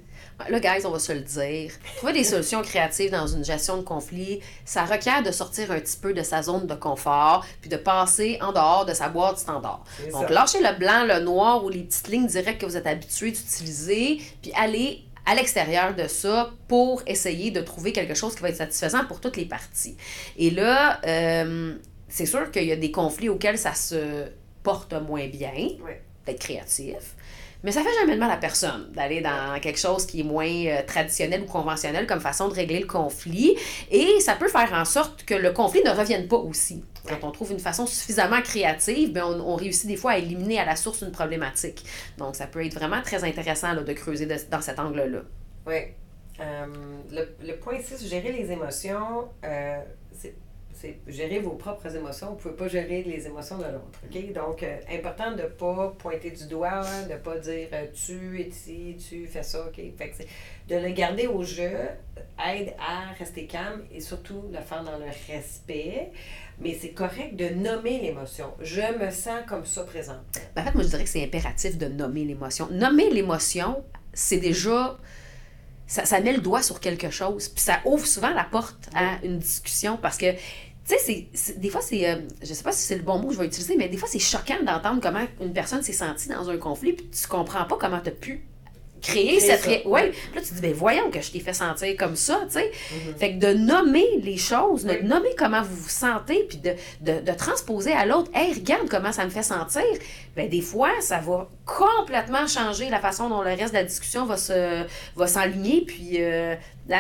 Là, 0.49 0.59
guys, 0.59 0.85
on 0.85 0.91
va 0.91 0.99
se 0.99 1.13
le 1.13 1.21
dire. 1.21 1.71
Trouver 1.99 2.13
des 2.15 2.25
solutions 2.25 2.63
créatives 2.63 3.13
dans 3.13 3.29
une 3.29 3.45
gestion 3.45 3.77
de 3.77 3.83
conflit, 3.83 4.41
ça 4.65 4.85
requiert 4.85 5.23
de 5.23 5.31
sortir 5.31 5.71
un 5.71 5.79
petit 5.79 5.97
peu 5.99 6.13
de 6.13 6.23
sa 6.23 6.43
zone 6.43 6.67
de 6.67 6.75
confort, 6.75 7.47
puis 7.61 7.71
de 7.71 7.77
passer 7.77 8.39
en 8.41 8.53
dehors 8.53 8.85
de 8.87 8.93
sa 8.93 9.09
boîte 9.09 9.39
standard. 9.39 9.85
Donc, 10.13 10.29
lâchez 10.31 10.61
le 10.61 10.77
blanc, 10.77 11.05
le 11.07 11.21
noir 11.21 11.65
ou 11.65 11.69
les 11.69 11.83
petites 11.85 12.09
lignes 12.09 12.27
directes 12.27 12.61
que 12.61 12.67
vous 12.67 12.77
êtes 12.77 12.87
habitué 12.89 13.31
d'utiliser, 13.31 14.21
puis 14.43 14.53
allez 14.57 15.05
à 15.31 15.35
l'extérieur 15.37 15.95
de 15.95 16.09
ça 16.09 16.51
pour 16.67 17.03
essayer 17.07 17.53
de 17.53 17.61
trouver 17.61 17.93
quelque 17.93 18.15
chose 18.15 18.35
qui 18.35 18.43
va 18.43 18.49
être 18.49 18.57
satisfaisant 18.57 19.05
pour 19.05 19.21
toutes 19.21 19.37
les 19.37 19.45
parties. 19.45 19.97
Et 20.37 20.51
là, 20.51 21.01
euh, 21.07 21.75
c'est 22.09 22.27
sûr 22.27 22.51
qu'il 22.51 22.65
y 22.65 22.73
a 22.73 22.77
des 22.77 22.91
conflits 22.91 23.29
auxquels 23.29 23.57
ça 23.59 23.75
se 23.75 24.25
porte 24.65 24.93
moins 24.95 25.29
bien, 25.29 25.53
Oui. 25.55 25.93
d'être 26.27 26.41
créatif. 26.41 27.15
Mais 27.63 27.73
ça 27.73 27.83
fait 27.83 27.95
jamais 28.01 28.15
de 28.15 28.21
mal 28.21 28.31
à 28.31 28.37
personne 28.37 28.91
d'aller 28.93 29.21
dans 29.21 29.61
quelque 29.61 29.79
chose 29.79 30.07
qui 30.07 30.21
est 30.21 30.25
moins 30.25 30.47
euh, 30.47 30.83
traditionnel 30.87 31.43
ou 31.43 31.47
conventionnel 31.47 32.07
comme 32.07 32.21
façon 32.21 32.49
de 32.49 32.55
régler 32.55 32.81
le 32.81 32.87
conflit. 32.87 33.57
Et 33.91 34.21
ça 34.21 34.35
peut 34.35 34.49
faire 34.49 34.73
en 34.73 34.85
sorte 34.85 35.25
que 35.25 35.35
le 35.35 35.53
conflit 35.53 35.83
ne 35.85 35.91
revienne 35.91 36.27
pas 36.27 36.37
aussi. 36.37 36.85
Quand 37.07 37.19
on 37.23 37.31
trouve 37.31 37.53
une 37.53 37.61
façon 37.61 37.87
suffisamment 37.87 38.41
créative, 38.43 39.13
ben 39.13 39.25
on, 39.25 39.57
réussit 39.57 39.87
des 39.87 39.97
fois 39.97 40.13
à 40.13 40.19
éliminer 40.19 40.59
à 40.59 40.65
la 40.65 40.77
source 40.77 41.03
une 41.03 41.13
problématique. 41.13 41.85
Donc 42.19 42.37
ça 42.37 42.47
peut 42.47 42.65
être 42.65 42.75
vraiment 42.75 43.03
très 43.03 43.25
intéressant 43.25 43.75
de 43.75 43.93
creuser 43.93 44.27
dans 44.27 44.61
cet 44.61 44.79
angle-là. 44.79 45.21
Oui. 45.67 45.77
Euh, 46.41 46.67
le, 47.11 47.29
le, 47.47 47.57
point 47.57 47.79
6, 47.81 48.09
gérer 48.09 48.33
les 48.33 48.51
émotions, 48.51 49.29
euh, 49.45 49.79
c'est 50.13 50.35
c'est 50.81 50.99
gérer 51.07 51.41
vos 51.41 51.53
propres 51.53 51.95
émotions. 51.95 52.29
Vous 52.29 52.35
ne 52.35 52.41
pouvez 52.41 52.55
pas 52.55 52.69
gérer 52.69 53.03
les 53.03 53.27
émotions 53.27 53.59
de 53.59 53.65
l'autre. 53.65 54.01
OK? 54.05 54.33
Donc, 54.33 54.63
euh, 54.63 54.77
important 54.91 55.33
de 55.33 55.43
ne 55.43 55.47
pas 55.47 55.95
pointer 55.99 56.31
du 56.31 56.47
doigt, 56.47 56.83
de 57.07 57.13
ne 57.13 57.19
pas 57.19 57.39
dire 57.39 57.69
euh, 57.73 57.87
tu 57.93 58.41
es 58.41 58.49
ici, 58.49 58.97
tu 59.09 59.27
fais 59.27 59.43
ça. 59.43 59.67
OK? 59.67 59.81
Fait 59.97 60.11
que 60.11 60.75
de 60.75 60.81
le 60.81 60.91
garder 60.93 61.27
au 61.27 61.43
jeu 61.43 61.71
aide 62.47 62.75
à 62.79 63.13
rester 63.19 63.47
calme 63.47 63.83
et 63.93 64.01
surtout 64.01 64.45
le 64.51 64.61
faire 64.61 64.83
dans 64.83 64.99
le 64.99 65.07
respect. 65.29 66.13
Mais 66.59 66.77
c'est 66.81 66.91
correct 66.91 67.37
de 67.37 67.49
nommer 67.51 68.01
l'émotion. 68.01 68.53
Je 68.61 68.99
me 68.99 69.11
sens 69.11 69.41
comme 69.47 69.67
ça 69.67 69.85
présent. 69.85 70.19
Ben, 70.55 70.63
en 70.63 70.65
fait, 70.67 70.75
moi, 70.75 70.83
je 70.83 70.89
dirais 70.89 71.05
que 71.05 71.11
c'est 71.11 71.25
impératif 71.25 71.77
de 71.77 71.87
nommer 71.87 72.25
l'émotion. 72.25 72.69
Nommer 72.71 73.11
l'émotion, 73.11 73.85
c'est 74.13 74.39
déjà 74.39 74.99
ça, 75.91 76.21
met 76.21 76.33
le 76.33 76.41
doigt 76.41 76.63
sur 76.63 76.81
quelque 76.81 77.11
chose. 77.11 77.49
Puis 77.49 77.65
ça 77.65 77.81
ouvre 77.85 78.07
souvent 78.07 78.31
la 78.31 78.45
porte 78.45 78.89
à 78.95 79.19
une 79.25 79.39
discussion 79.39 79.99
parce 80.01 80.19
que 80.19 80.27
tu 80.91 81.05
sais, 81.05 81.29
c'est, 81.33 81.61
des 81.61 81.71
fois, 81.71 81.81
c'est. 81.81 82.09
Euh, 82.09 82.17
je 82.43 82.53
sais 82.53 82.63
pas 82.63 82.73
si 82.73 82.83
c'est 82.83 82.97
le 82.97 83.03
bon 83.03 83.19
mot 83.19 83.29
que 83.29 83.35
je 83.35 83.39
vais 83.39 83.47
utiliser, 83.47 83.77
mais 83.77 83.89
des 83.89 83.97
fois, 83.97 84.09
c'est 84.09 84.19
choquant 84.19 84.63
d'entendre 84.63 85.01
comment 85.03 85.25
une 85.41 85.53
personne 85.53 85.83
s'est 85.83 85.93
sentie 85.93 86.29
dans 86.29 86.49
un 86.49 86.57
conflit, 86.57 86.93
puis 86.93 87.09
tu 87.09 87.29
comprends 87.29 87.65
pas 87.65 87.77
comment 87.79 88.01
tu 88.01 88.09
as 88.09 88.13
pu 88.13 88.45
créer 89.01 89.41
cette. 89.41 89.63
Ré... 89.63 89.83
Oui. 89.85 90.01
Là, 90.35 90.41
tu 90.41 90.55
dis, 90.55 90.61
ben 90.61 90.73
voyons 90.73 91.11
que 91.11 91.21
je 91.21 91.31
t'ai 91.31 91.41
fait 91.41 91.53
sentir 91.53 91.97
comme 91.97 92.17
ça, 92.17 92.41
tu 92.47 92.55
sais. 92.55 92.71
Mm-hmm. 92.71 93.19
Fait 93.19 93.35
que 93.35 93.39
de 93.39 93.55
nommer 93.55 94.07
les 94.23 94.37
choses, 94.37 94.85
de 94.85 94.99
nommer 95.07 95.31
comment 95.37 95.63
vous 95.63 95.77
vous 95.77 95.89
sentez, 95.89 96.45
puis 96.49 96.59
de, 96.59 96.75
de, 97.01 97.21
de 97.21 97.33
transposer 97.33 97.93
à 97.93 98.07
l'autre, 98.07 98.31
hey, 98.35 98.53
regarde 98.55 98.89
comment 98.89 99.13
ça 99.13 99.25
me 99.25 99.31
fait 99.31 99.43
sentir, 99.43 99.83
ben 100.37 100.49
des 100.49 100.61
fois, 100.61 100.91
ça 101.01 101.19
va 101.19 101.49
complètement 101.65 102.47
changer 102.47 102.89
la 102.89 103.01
façon 103.01 103.29
dont 103.29 103.43
le 103.43 103.51
reste 103.51 103.71
de 103.71 103.79
la 103.79 103.85
discussion 103.85 104.27
va, 104.27 104.37
se, 104.37 104.85
va 105.17 105.27
s'enligner, 105.27 105.85
puis 105.87 106.17
euh, 106.19 106.55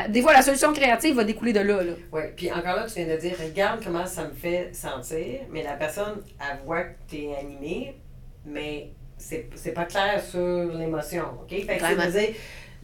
des 0.08 0.22
fois, 0.22 0.32
la 0.32 0.42
solution 0.42 0.72
créative 0.72 1.16
va 1.16 1.24
découler 1.24 1.52
de 1.52 1.60
là. 1.60 1.82
là. 1.82 1.92
Oui, 2.12 2.22
puis 2.36 2.50
encore 2.50 2.76
là, 2.76 2.86
tu 2.86 3.02
viens 3.02 3.14
de 3.14 3.20
dire, 3.20 3.34
regarde 3.42 3.80
comment 3.84 4.06
ça 4.06 4.24
me 4.24 4.34
fait 4.34 4.70
sentir, 4.72 5.40
mais 5.50 5.62
la 5.62 5.72
personne, 5.72 6.22
elle 6.40 6.58
voit 6.64 6.84
que 6.84 6.94
tu 7.08 7.16
es 7.24 7.36
animé, 7.36 7.96
mais 8.44 8.92
c'est 9.20 9.72
pas 9.72 9.84
clair 9.84 10.22
sur 10.22 10.72
l'émotion. 10.72 11.24
OK? 11.42 11.50
Fait 11.50 11.76
que 11.76 11.80
ça 11.80 11.94
veut 11.94 12.10
dire, 12.10 12.34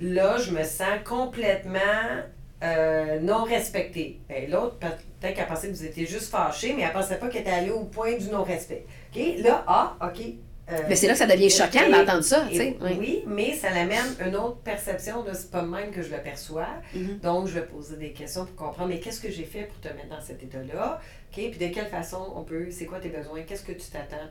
là, 0.00 0.36
je 0.38 0.50
me 0.50 0.62
sens 0.62 1.00
complètement 1.04 1.80
euh, 2.62 3.20
non 3.20 3.44
respectée. 3.44 4.20
Ben, 4.28 4.50
L'autre, 4.50 4.76
peut-être 4.78 5.34
qu'elle 5.34 5.46
pensait 5.46 5.68
que 5.68 5.74
vous 5.74 5.84
étiez 5.84 6.06
juste 6.06 6.30
fâché, 6.30 6.72
mais 6.74 6.82
elle 6.82 6.92
pensait 6.92 7.18
pas 7.18 7.28
qu'elle 7.28 7.42
était 7.42 7.50
allée 7.50 7.70
au 7.70 7.84
point 7.84 8.16
du 8.16 8.28
non-respect. 8.28 8.86
OK? 9.14 9.22
Là, 9.38 9.64
ah, 9.66 9.96
OK. 10.02 10.20
Euh, 10.68 10.78
mais 10.88 10.96
c'est 10.96 11.06
là 11.06 11.12
que 11.12 11.18
ça 11.20 11.26
devient 11.26 11.48
choquant 11.48 11.88
d'entendre 11.88 12.24
ça, 12.24 12.44
tu 12.50 12.56
sais. 12.56 12.76
Oui. 12.80 13.22
mais 13.24 13.54
ça 13.54 13.70
l'amène 13.70 14.16
une 14.26 14.34
autre 14.34 14.56
perception 14.56 15.22
de 15.22 15.32
c'est 15.32 15.50
pas 15.52 15.62
même 15.62 15.92
que 15.92 16.02
je 16.02 16.10
le 16.10 16.20
perçois. 16.20 16.66
Mm-hmm. 16.92 17.20
Donc, 17.20 17.46
je 17.46 17.54
vais 17.54 17.66
poser 17.66 17.96
des 17.96 18.10
questions 18.10 18.44
pour 18.46 18.56
comprendre, 18.56 18.88
mais 18.88 18.98
qu'est-ce 18.98 19.20
que 19.20 19.30
j'ai 19.30 19.44
fait 19.44 19.64
pour 19.64 19.78
te 19.78 19.88
mettre 19.94 20.08
dans 20.08 20.20
cet 20.20 20.42
état-là? 20.42 21.00
OK? 21.30 21.50
Puis 21.50 21.58
de 21.68 21.72
quelle 21.72 21.86
façon 21.86 22.32
on 22.34 22.42
peut, 22.42 22.66
c'est 22.70 22.86
quoi 22.86 22.98
tes 22.98 23.10
besoins? 23.10 23.42
Qu'est-ce 23.42 23.62
que 23.62 23.72
tu 23.72 23.90
t'attends? 23.92 24.28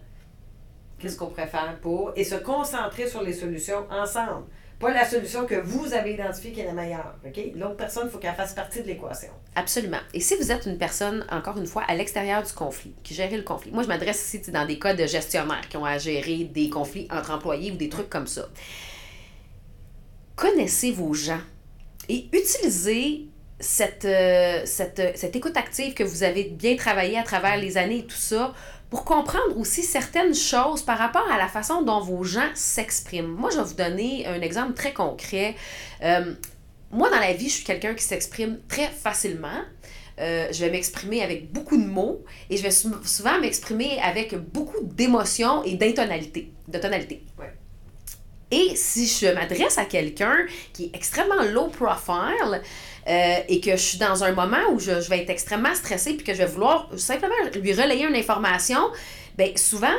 Qu'est-ce 1.05 1.17
qu'on 1.17 1.27
pourrait 1.27 1.45
faire 1.45 1.77
pour. 1.83 2.13
Et 2.15 2.23
se 2.23 2.33
concentrer 2.33 3.07
sur 3.07 3.21
les 3.21 3.33
solutions 3.33 3.85
ensemble. 3.91 4.45
Pas 4.79 4.91
la 4.91 5.07
solution 5.07 5.45
que 5.45 5.53
vous 5.53 5.93
avez 5.93 6.15
identifiée 6.15 6.51
qui 6.51 6.61
est 6.61 6.65
la 6.65 6.73
meilleure. 6.73 7.13
OK? 7.23 7.39
L'autre 7.53 7.77
personne, 7.77 8.07
il 8.07 8.09
faut 8.09 8.17
qu'elle 8.17 8.33
fasse 8.33 8.55
partie 8.55 8.81
de 8.81 8.87
l'équation. 8.87 9.29
Absolument. 9.53 9.99
Et 10.15 10.19
si 10.19 10.35
vous 10.35 10.51
êtes 10.51 10.65
une 10.65 10.79
personne, 10.79 11.23
encore 11.29 11.57
une 11.59 11.67
fois, 11.67 11.83
à 11.87 11.93
l'extérieur 11.93 12.41
du 12.41 12.51
conflit, 12.53 12.95
qui 13.03 13.13
gère 13.13 13.29
le 13.31 13.43
conflit, 13.43 13.69
moi 13.71 13.83
je 13.83 13.87
m'adresse 13.87 14.33
ici 14.33 14.49
dans 14.49 14.65
des 14.65 14.79
cas 14.79 14.95
de 14.95 15.05
gestionnaires 15.05 15.69
qui 15.69 15.77
ont 15.77 15.85
à 15.85 15.99
gérer 15.99 16.45
des 16.45 16.69
conflits 16.71 17.07
entre 17.11 17.29
employés 17.31 17.71
ou 17.71 17.75
des 17.75 17.89
trucs 17.89 18.09
comme 18.09 18.25
ça. 18.25 18.49
Connaissez 20.35 20.91
vos 20.91 21.13
gens 21.13 21.41
et 22.09 22.29
utilisez 22.33 23.27
cette, 23.59 24.05
euh, 24.05 24.63
cette, 24.65 25.17
cette 25.17 25.35
écoute 25.35 25.55
active 25.55 25.93
que 25.93 26.03
vous 26.03 26.23
avez 26.23 26.45
bien 26.45 26.75
travaillé 26.75 27.17
à 27.19 27.23
travers 27.23 27.57
les 27.57 27.77
années 27.77 27.99
et 27.99 28.05
tout 28.05 28.17
ça 28.17 28.53
pour 28.95 29.03
comprendre 29.03 29.57
aussi 29.57 29.83
certaines 29.83 30.33
choses 30.33 30.81
par 30.81 30.97
rapport 30.97 31.29
à 31.29 31.37
la 31.37 31.49
façon 31.49 31.81
dont 31.81 31.99
vos 31.99 32.23
gens 32.23 32.49
s'expriment. 32.53 33.27
Moi, 33.27 33.49
je 33.49 33.57
vais 33.57 33.63
vous 33.65 33.73
donner 33.73 34.25
un 34.25 34.39
exemple 34.39 34.73
très 34.73 34.93
concret. 34.93 35.55
Euh, 36.01 36.33
moi, 36.91 37.09
dans 37.09 37.19
la 37.19 37.33
vie, 37.33 37.49
je 37.49 37.55
suis 37.55 37.65
quelqu'un 37.65 37.93
qui 37.93 38.05
s'exprime 38.05 38.57
très 38.69 38.87
facilement. 38.87 39.59
Euh, 40.21 40.47
je 40.49 40.63
vais 40.63 40.71
m'exprimer 40.71 41.21
avec 41.21 41.51
beaucoup 41.51 41.75
de 41.75 41.85
mots 41.85 42.23
et 42.49 42.55
je 42.55 42.63
vais 42.63 42.71
souvent 42.71 43.37
m'exprimer 43.41 43.99
avec 44.01 44.33
beaucoup 44.33 44.81
d'émotions 44.81 45.61
et 45.65 45.73
d'intonalité. 45.73 46.53
De 46.69 46.79
tonalité. 46.79 47.21
Et 48.49 48.77
si 48.77 49.07
je 49.07 49.33
m'adresse 49.33 49.77
à 49.77 49.83
quelqu'un 49.83 50.37
qui 50.71 50.85
est 50.85 50.95
extrêmement 50.95 51.43
low 51.43 51.67
profile, 51.67 52.61
euh, 53.07 53.35
et 53.47 53.61
que 53.61 53.71
je 53.71 53.81
suis 53.81 53.97
dans 53.97 54.23
un 54.23 54.31
moment 54.31 54.71
où 54.71 54.79
je, 54.79 54.91
vais 55.09 55.21
être 55.21 55.29
extrêmement 55.29 55.75
stressée 55.75 56.13
puis 56.13 56.25
que 56.25 56.33
je 56.33 56.39
vais 56.39 56.45
vouloir 56.45 56.89
simplement 56.97 57.35
lui 57.53 57.73
relayer 57.73 58.05
une 58.05 58.15
information, 58.15 58.79
bien 59.37 59.51
souvent, 59.55 59.93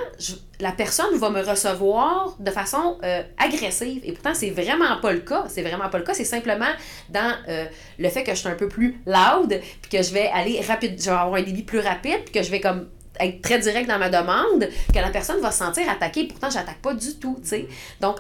la 0.61 0.73
personne 0.73 1.17
va 1.17 1.31
me 1.31 1.43
recevoir 1.43 2.37
de 2.41 2.51
façon 2.51 2.99
euh, 3.05 3.23
agressive. 3.39 4.01
Et 4.05 4.13
pourtant, 4.13 4.35
c'est 4.35 4.51
vraiment 4.51 4.97
pas 5.01 5.13
le 5.13 5.21
cas. 5.21 5.45
C'est 5.49 5.63
vraiment 5.63 5.89
pas 5.89 5.99
le 5.99 6.05
cas. 6.05 6.15
C'est 6.15 6.25
simplement 6.25 6.73
dans 7.11 7.33
euh, 7.49 7.67
le 7.99 8.09
fait 8.09 8.25
que 8.25 8.33
je 8.33 8.37
suis 8.37 8.49
un 8.49 8.55
peu 8.55 8.69
plus 8.69 9.01
loud, 9.07 9.61
puis 9.83 9.91
que 9.91 10.03
je 10.03 10.13
vais 10.13 10.29
aller 10.29 10.61
rapide, 10.63 10.97
je 10.99 11.05
vais 11.05 11.17
avoir 11.17 11.35
un 11.35 11.43
débit 11.43 11.63
plus 11.63 11.81
rapide, 11.81 12.25
puis 12.25 12.33
que 12.33 12.43
je 12.43 12.51
vais 12.51 12.61
comme 12.61 12.89
être 13.21 13.43
très 13.43 13.59
direct 13.59 13.89
dans 13.89 13.99
ma 13.99 14.09
demande, 14.09 14.69
que 14.93 14.99
la 14.99 15.11
personne 15.11 15.41
va 15.41 15.51
se 15.51 15.59
sentir 15.59 15.89
attaquée. 15.89 16.29
Pourtant, 16.29 16.51
j'attaque 16.51 16.81
pas 16.83 16.95
du 16.95 17.15
tout, 17.17 17.39
tu 17.43 17.49
sais. 17.49 17.69
Donc, 18.01 18.17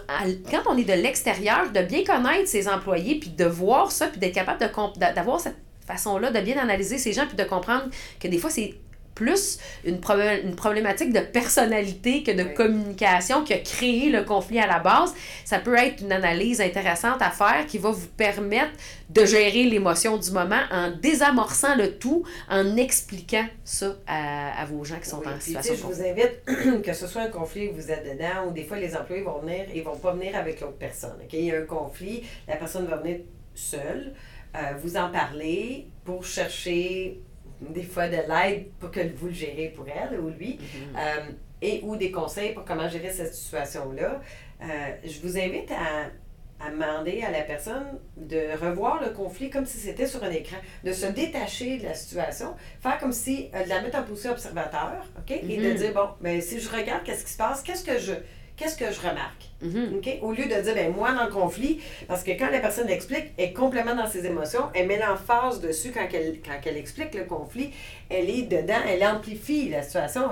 quand 0.50 0.62
on 0.71 0.76
est 0.76 0.85
de 0.85 0.93
l'extérieur, 0.93 1.71
de 1.73 1.81
bien 1.83 2.05
connaître 2.05 2.49
ses 2.49 2.69
employés, 2.69 3.19
puis 3.19 3.31
de 3.31 3.45
voir 3.45 3.91
ça, 3.93 4.07
puis 4.09 4.19
d'être 4.19 4.35
capable 4.35 4.61
d'avoir 4.99 5.41
cette 5.41 5.57
façon-là 5.87 6.31
de 6.31 6.41
bien 6.41 6.59
analyser 6.59 6.99
ces 6.99 7.12
gens, 7.12 7.26
puis 7.26 7.37
de 7.37 7.45
comprendre 7.45 7.85
que 8.21 8.29
des 8.29 8.38
fois, 8.38 8.50
c'est 8.50 8.75
plus 9.16 9.58
une, 9.85 9.99
une 10.44 10.54
problématique 10.54 11.12
de 11.12 11.20
personnalité 11.20 12.23
que 12.23 12.30
de 12.30 12.44
communication 12.44 13.42
qui 13.42 13.54
a 13.54 13.58
créé 13.58 14.11
le 14.11 14.23
conflit 14.23 14.61
à 14.61 14.66
la 14.68 14.78
base. 14.78 15.12
Ça 15.44 15.58
peut 15.58 15.75
être 15.75 16.02
une 16.02 16.12
analyse 16.12 16.61
intéressante 16.61 17.20
à 17.20 17.30
faire 17.30 17.66
qui 17.66 17.78
va 17.78 17.90
vous 17.90 18.06
permettre 18.08 18.73
de 19.11 19.25
gérer 19.25 19.64
l'émotion 19.64 20.18
du 20.18 20.30
moment 20.30 20.61
en 20.70 20.90
désamorçant 20.90 21.75
le 21.76 21.96
tout, 21.99 22.25
en 22.49 22.76
expliquant 22.76 23.46
ça 23.64 23.96
à, 24.06 24.61
à 24.62 24.64
vos 24.66 24.85
gens 24.85 24.99
qui 25.00 25.08
sont 25.08 25.26
en 25.26 25.40
situation. 25.40 25.75
Je 25.75 25.94
vous 25.94 26.02
invite, 26.02 26.82
que 26.82 26.92
ce 26.92 27.06
soit 27.06 27.23
un 27.23 27.30
conflit 27.30 27.68
où 27.68 27.75
vous 27.75 27.90
êtes 27.90 28.04
dedans, 28.04 28.49
ou 28.49 28.52
des 28.52 28.64
fois 28.64 28.78
les 28.78 28.94
employés 28.94 29.23
vont 29.23 29.38
venir 29.38 29.64
et 29.73 29.80
vont 29.80 29.96
pas 29.96 30.12
venir 30.12 30.37
avec 30.37 30.61
l'autre 30.61 30.76
personne. 30.78 31.16
Il 31.32 31.40
y 31.40 31.52
a 31.52 31.58
un 31.58 31.64
conflit, 31.64 32.23
la 32.46 32.56
personne 32.56 32.87
va 32.87 32.99
venir 32.99 33.20
seule, 33.54 34.12
euh, 34.54 34.58
vous 34.82 34.96
en 34.96 35.11
parler 35.11 35.88
pour 36.04 36.25
chercher 36.25 37.20
des 37.60 37.82
fois 37.82 38.08
de 38.08 38.16
l'aide 38.16 38.70
pour 38.78 38.90
que 38.90 39.00
vous 39.14 39.26
le 39.26 39.32
gérez 39.32 39.72
pour 39.75 39.86
elle 39.88 40.20
ou 40.20 40.28
lui, 40.28 40.58
mm-hmm. 40.58 40.98
euh, 40.98 41.30
et 41.62 41.80
ou 41.84 41.96
des 41.96 42.10
conseils 42.10 42.52
pour 42.52 42.64
comment 42.64 42.88
gérer 42.88 43.10
cette 43.10 43.34
situation-là. 43.34 44.20
Euh, 44.62 44.66
je 45.04 45.20
vous 45.20 45.38
invite 45.38 45.70
à, 45.70 46.64
à, 46.64 46.70
demander 46.70 47.22
à 47.22 47.30
la 47.30 47.42
personne 47.42 47.98
de 48.16 48.58
revoir 48.60 49.02
le 49.02 49.10
conflit 49.10 49.50
comme 49.50 49.66
si 49.66 49.78
c'était 49.78 50.06
sur 50.06 50.22
un 50.22 50.30
écran, 50.30 50.56
de 50.84 50.92
se 50.92 51.06
détacher 51.06 51.78
de 51.78 51.84
la 51.84 51.94
situation, 51.94 52.54
faire 52.80 52.98
comme 52.98 53.12
si, 53.12 53.50
euh, 53.54 53.64
de 53.64 53.68
la 53.68 53.80
mettre 53.82 53.98
en 53.98 54.02
position 54.02 54.32
observateur, 54.32 55.04
OK? 55.18 55.30
Et 55.30 55.40
de 55.56 55.62
mm-hmm. 55.62 55.75
dire, 55.75 55.94
bon, 55.94 56.08
mais 56.20 56.40
si 56.40 56.60
je 56.60 56.68
regarde 56.68 57.04
qu'est-ce 57.04 57.25
qui 57.25 57.32
se 57.32 57.38
passe, 57.38 57.62
qu'est-ce 57.62 57.84
que 57.84 57.98
je 57.98 58.12
qu'est-ce 58.56 58.76
que 58.76 58.90
je 58.90 59.00
remarque? 59.00 59.50
Mm-hmm. 59.62 60.20
Au 60.22 60.32
lieu 60.32 60.44
de 60.44 60.60
dire, 60.60 60.75
ben, 60.75 60.92
moi, 60.92 61.12
dans 61.12 61.25
le 61.25 61.30
conflit, 61.30 61.80
parce 62.08 62.22
que 62.22 62.32
quand 62.32 62.50
la 62.50 62.60
personne 62.60 62.88
explique, 62.88 63.32
elle 63.36 63.46
est 63.46 63.52
complètement 63.52 63.94
dans 63.94 64.06
ses 64.06 64.26
émotions, 64.26 64.70
elle 64.75 64.86
met 64.86 64.98
l'emphase 64.98 65.60
dessus 65.60 65.92
quand 65.92 66.06
elle, 66.12 66.40
quand 66.44 66.58
elle 66.64 66.76
explique 66.76 67.14
le 67.14 67.25
conflit, 67.25 67.72
elle 68.08 68.30
est 68.30 68.42
dedans, 68.42 68.80
elle 68.88 69.04
amplifie 69.04 69.68
la 69.68 69.82
situation, 69.82 70.22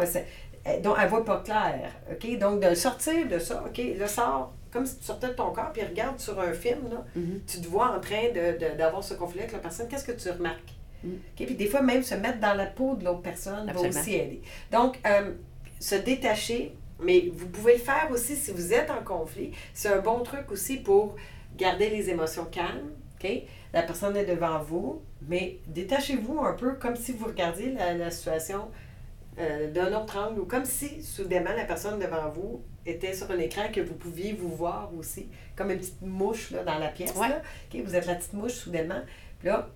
donc 0.83 0.97
elle 1.01 1.09
voit 1.09 1.25
pas 1.25 1.43
clair. 1.45 1.91
OK? 2.11 2.39
Donc, 2.39 2.61
de 2.61 2.75
sortir 2.75 3.29
de 3.29 3.39
ça, 3.39 3.65
OK, 3.67 3.81
le 3.99 4.07
sort 4.07 4.53
comme 4.75 4.87
si 4.87 4.99
tu 4.99 5.05
sortais 5.05 5.29
de 5.29 5.35
ton 5.35 5.53
corps, 5.53 5.71
puis 5.73 5.85
regarde 5.85 6.19
sur 6.19 6.41
un 6.41 6.53
film, 6.53 6.91
là, 6.91 7.05
mm-hmm. 7.17 7.45
tu 7.47 7.61
te 7.61 7.69
vois 7.69 7.97
en 7.97 8.01
train 8.01 8.31
d'avoir 8.77 9.03
de, 9.03 9.07
ce 9.07 9.15
conflit 9.15 9.39
avec 9.41 9.53
la 9.53 9.61
personne, 9.61 9.87
qu'est-ce 9.87 10.05
que 10.05 10.11
tu 10.11 10.29
remarques? 10.29 10.75
Mm. 11.05 11.11
Puis 11.37 11.55
des 11.55 11.67
fois, 11.67 11.81
même 11.81 12.03
se 12.03 12.17
mettre 12.17 12.41
dans 12.41 12.55
la 12.55 12.67
peau 12.67 12.97
de 12.97 13.05
l'autre 13.05 13.23
personne 13.23 13.71
va 13.73 13.81
aussi 13.81 14.15
aider. 14.15 14.43
Donc, 14.73 14.99
euh, 15.07 15.33
se 15.79 15.95
détacher, 15.95 16.75
mais 17.01 17.31
vous 17.33 17.49
pouvez 17.49 17.75
le 17.75 17.83
faire 17.83 18.09
aussi 18.13 18.37
si 18.37 18.51
vous 18.53 18.73
êtes 18.73 18.91
en 18.91 19.03
conflit. 19.03 19.53
C'est 19.73 19.89
un 19.89 20.01
bon 20.01 20.23
truc 20.23 20.51
aussi 20.51 20.77
pour 20.77 21.17
garder 21.57 21.91
les 21.91 22.11
émotions 22.11 22.45
calmes. 22.45 22.91
La 23.73 23.83
personne 23.83 24.17
est 24.17 24.27
devant 24.27 24.61
vous, 24.61 25.03
mais 25.23 25.59
détachez-vous 25.67 26.41
un 26.41 26.53
peu 26.53 26.75
comme 26.75 26.97
si 26.97 27.13
vous 27.13 27.27
regardiez 27.27 27.73
la, 27.73 28.11
situation 28.11 28.71
euh, 29.39 29.71
d'un 29.73 29.93
autre 29.99 30.19
angle 30.19 30.41
ou 30.41 30.45
comme 30.45 30.65
si 30.65 31.03
soudainement 31.03 31.55
la 31.57 31.65
personne 31.65 31.99
devant 31.99 32.29
vous 32.31 32.63
était 32.87 33.15
sur 33.15 33.31
un 33.31 33.39
écran 33.39 33.73
que 33.73 33.81
vous 33.81 33.95
pouviez 33.95 34.35
vous 34.35 34.51
voir 34.51 34.91
aussi, 34.97 35.29
comme 35.57 35.71
une 35.71 35.79
petite 35.79 36.03
mouche 36.03 36.51
là, 36.51 36.63
dans 36.65 36.79
la 36.79 36.89
pièce. 36.89 37.15
Vous 37.15 37.97
êtes 37.97 38.07
la 38.07 38.15
petite 38.15 38.35
mouche 38.35 38.53
soudainement. 38.53 39.01
là, 39.43 39.69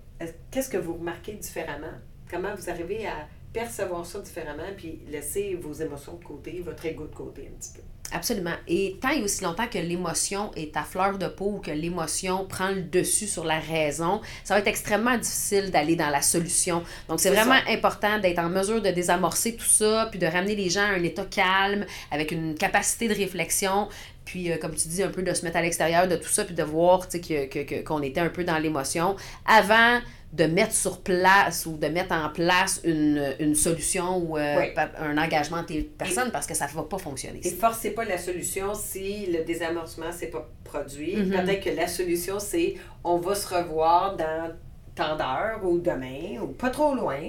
qu'est-ce 0.51 0.69
que 0.69 0.77
vous 0.77 0.93
remarquez 0.93 1.33
différemment? 1.33 1.97
Comment 2.29 2.53
vous 2.55 2.69
arrivez 2.69 3.07
à 3.07 3.27
percevoir 3.53 4.05
ça 4.05 4.19
différemment, 4.19 4.63
puis 4.77 4.99
laisser 5.07 5.55
vos 5.55 5.73
émotions 5.73 6.13
de 6.13 6.23
côté, 6.23 6.61
votre 6.63 6.85
ego 6.85 7.05
de 7.05 7.15
côté 7.15 7.49
un 7.51 7.57
petit 7.57 7.73
peu. 7.73 7.81
Absolument. 8.11 8.55
Et 8.67 8.97
tant 9.01 9.09
et 9.09 9.21
aussi 9.21 9.43
longtemps 9.43 9.67
que 9.67 9.77
l'émotion 9.77 10.51
est 10.55 10.75
à 10.75 10.83
fleur 10.83 11.17
de 11.17 11.27
peau 11.27 11.55
ou 11.57 11.59
que 11.59 11.71
l'émotion 11.71 12.45
prend 12.45 12.69
le 12.69 12.81
dessus 12.81 13.27
sur 13.27 13.45
la 13.45 13.59
raison, 13.59 14.21
ça 14.43 14.55
va 14.55 14.61
être 14.61 14.67
extrêmement 14.67 15.17
difficile 15.17 15.69
d'aller 15.69 15.95
dans 15.95 16.09
la 16.09 16.21
solution. 16.21 16.83
Donc, 17.07 17.19
c'est 17.19 17.29
vraiment 17.29 17.59
important 17.67 18.19
d'être 18.19 18.39
en 18.39 18.49
mesure 18.49 18.81
de 18.81 18.89
désamorcer 18.89 19.55
tout 19.55 19.65
ça, 19.65 20.07
puis 20.09 20.19
de 20.19 20.25
ramener 20.25 20.55
les 20.55 20.69
gens 20.69 20.81
à 20.81 20.93
un 20.93 21.03
état 21.03 21.25
calme, 21.25 21.85
avec 22.11 22.31
une 22.31 22.55
capacité 22.55 23.07
de 23.07 23.13
réflexion, 23.13 23.89
puis, 24.29 24.51
euh, 24.51 24.57
comme 24.57 24.75
tu 24.75 24.87
dis, 24.89 25.01
un 25.01 25.09
peu 25.09 25.23
de 25.23 25.33
se 25.33 25.43
mettre 25.43 25.57
à 25.57 25.61
l'extérieur 25.63 26.07
de 26.07 26.15
tout 26.15 26.29
ça, 26.29 26.45
puis 26.45 26.53
de 26.53 26.61
voir 26.61 26.99
qu'on 27.09 27.17
que, 27.17 27.45
que, 27.47 28.03
était 28.03 28.19
un 28.19 28.29
peu 28.29 28.43
dans 28.43 28.59
l'émotion 28.59 29.15
avant 29.47 30.01
de 30.33 30.43
mettre 30.43 30.75
sur 30.75 31.01
place 31.01 31.65
ou 31.65 31.77
de 31.77 31.87
mettre 31.87 32.13
en 32.13 32.29
place 32.29 32.79
une, 32.83 33.33
une 33.39 33.55
solution 33.55 34.17
ou 34.19 34.37
euh, 34.37 34.67
un 34.99 35.17
engagement 35.17 35.63
de 35.63 35.81
personne 35.81 36.29
parce 36.31 36.45
que 36.45 36.53
ça 36.53 36.67
ne 36.67 36.73
va 36.73 36.83
pas 36.83 36.99
fonctionner. 36.99 37.41
Et 37.43 37.49
forcez 37.49 37.89
pas 37.89 38.05
la 38.05 38.19
solution 38.19 38.75
si 38.75 39.25
le 39.25 39.43
désamorcement 39.43 40.11
s'est 40.11 40.27
pas 40.27 40.47
produit. 40.63 41.15
Mm-hmm. 41.15 41.43
Peut-être 41.43 41.63
que 41.63 41.71
la 41.71 41.87
solution, 41.87 42.39
c'est 42.39 42.75
on 43.03 43.17
va 43.17 43.33
se 43.33 43.51
revoir 43.51 44.15
dans 44.15 44.53
tant 44.93 45.15
d'heures 45.15 45.61
ou 45.63 45.79
demain 45.79 46.39
ou 46.41 46.49
pas 46.49 46.69
trop 46.69 46.93
loin, 46.93 47.19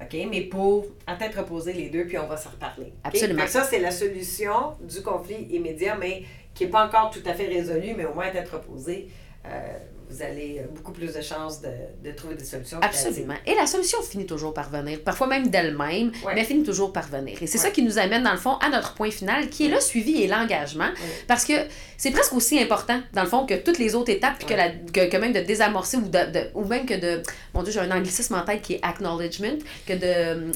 OK? 0.00 0.16
Mais 0.30 0.42
pour 0.42 0.86
en 1.06 1.16
tête 1.16 1.34
reposer 1.34 1.74
les 1.74 1.90
deux, 1.90 2.06
puis 2.06 2.16
on 2.16 2.26
va 2.26 2.38
se 2.38 2.48
reparler. 2.48 2.94
Absolument. 3.04 3.46
ça, 3.46 3.64
c'est 3.64 3.80
la 3.80 3.90
solution 3.90 4.76
du 4.80 5.02
conflit 5.02 5.46
immédiat, 5.50 5.96
mais 5.98 6.22
qui 6.56 6.64
n'est 6.64 6.70
pas 6.70 6.84
encore 6.84 7.10
tout 7.10 7.22
à 7.28 7.34
fait 7.34 7.46
résolu, 7.46 7.94
mais 7.96 8.06
au 8.06 8.14
moins 8.14 8.26
être 8.26 8.54
reposée. 8.54 9.08
Euh, 9.44 9.48
vous 10.08 10.22
allez 10.22 10.62
beaucoup 10.72 10.92
plus 10.92 11.12
de 11.14 11.20
chances 11.20 11.60
de, 11.60 11.68
de 12.04 12.12
trouver 12.12 12.36
des 12.36 12.44
solutions. 12.44 12.78
Absolument. 12.80 13.34
Et 13.44 13.54
la 13.54 13.66
solution 13.66 14.00
finit 14.02 14.26
toujours 14.26 14.54
par 14.54 14.70
venir, 14.70 15.00
parfois 15.02 15.26
même 15.26 15.48
d'elle-même, 15.48 16.12
mais 16.26 16.40
elle 16.40 16.46
finit 16.46 16.62
toujours 16.62 16.92
par 16.92 17.08
venir. 17.08 17.42
Et 17.42 17.46
c'est 17.48 17.58
ça 17.58 17.70
qui 17.70 17.82
nous 17.82 17.98
amène, 17.98 18.22
dans 18.22 18.32
le 18.32 18.38
fond, 18.38 18.54
à 18.58 18.68
notre 18.68 18.94
point 18.94 19.10
final, 19.10 19.48
qui 19.48 19.66
est 19.66 19.68
le 19.68 19.80
suivi 19.80 20.22
et 20.22 20.28
l'engagement. 20.28 20.90
Parce 21.26 21.44
que 21.44 21.54
c'est 21.96 22.12
presque 22.12 22.32
aussi 22.34 22.58
important, 22.60 23.00
dans 23.14 23.22
le 23.22 23.28
fond, 23.28 23.46
que 23.46 23.54
toutes 23.54 23.78
les 23.78 23.96
autres 23.96 24.10
étapes, 24.10 24.36
puis 24.38 24.46
que, 24.46 24.54
la, 24.54 24.70
que, 24.70 25.08
que, 25.10 25.16
même 25.16 25.32
de 25.32 25.40
désamorcer 25.40 25.96
ou, 25.96 26.08
de, 26.08 26.50
ou 26.54 26.64
même 26.64 26.86
que 26.86 26.94
de. 26.94 27.22
Mon 27.52 27.64
Dieu, 27.64 27.72
j'ai 27.72 27.80
un 27.80 27.90
anglicisme 27.90 28.34
en 28.34 28.42
tête 28.42 28.62
qui 28.62 28.74
est 28.74 28.80
acknowledgement, 28.82 29.58
que 29.86 29.94
de 29.94 30.52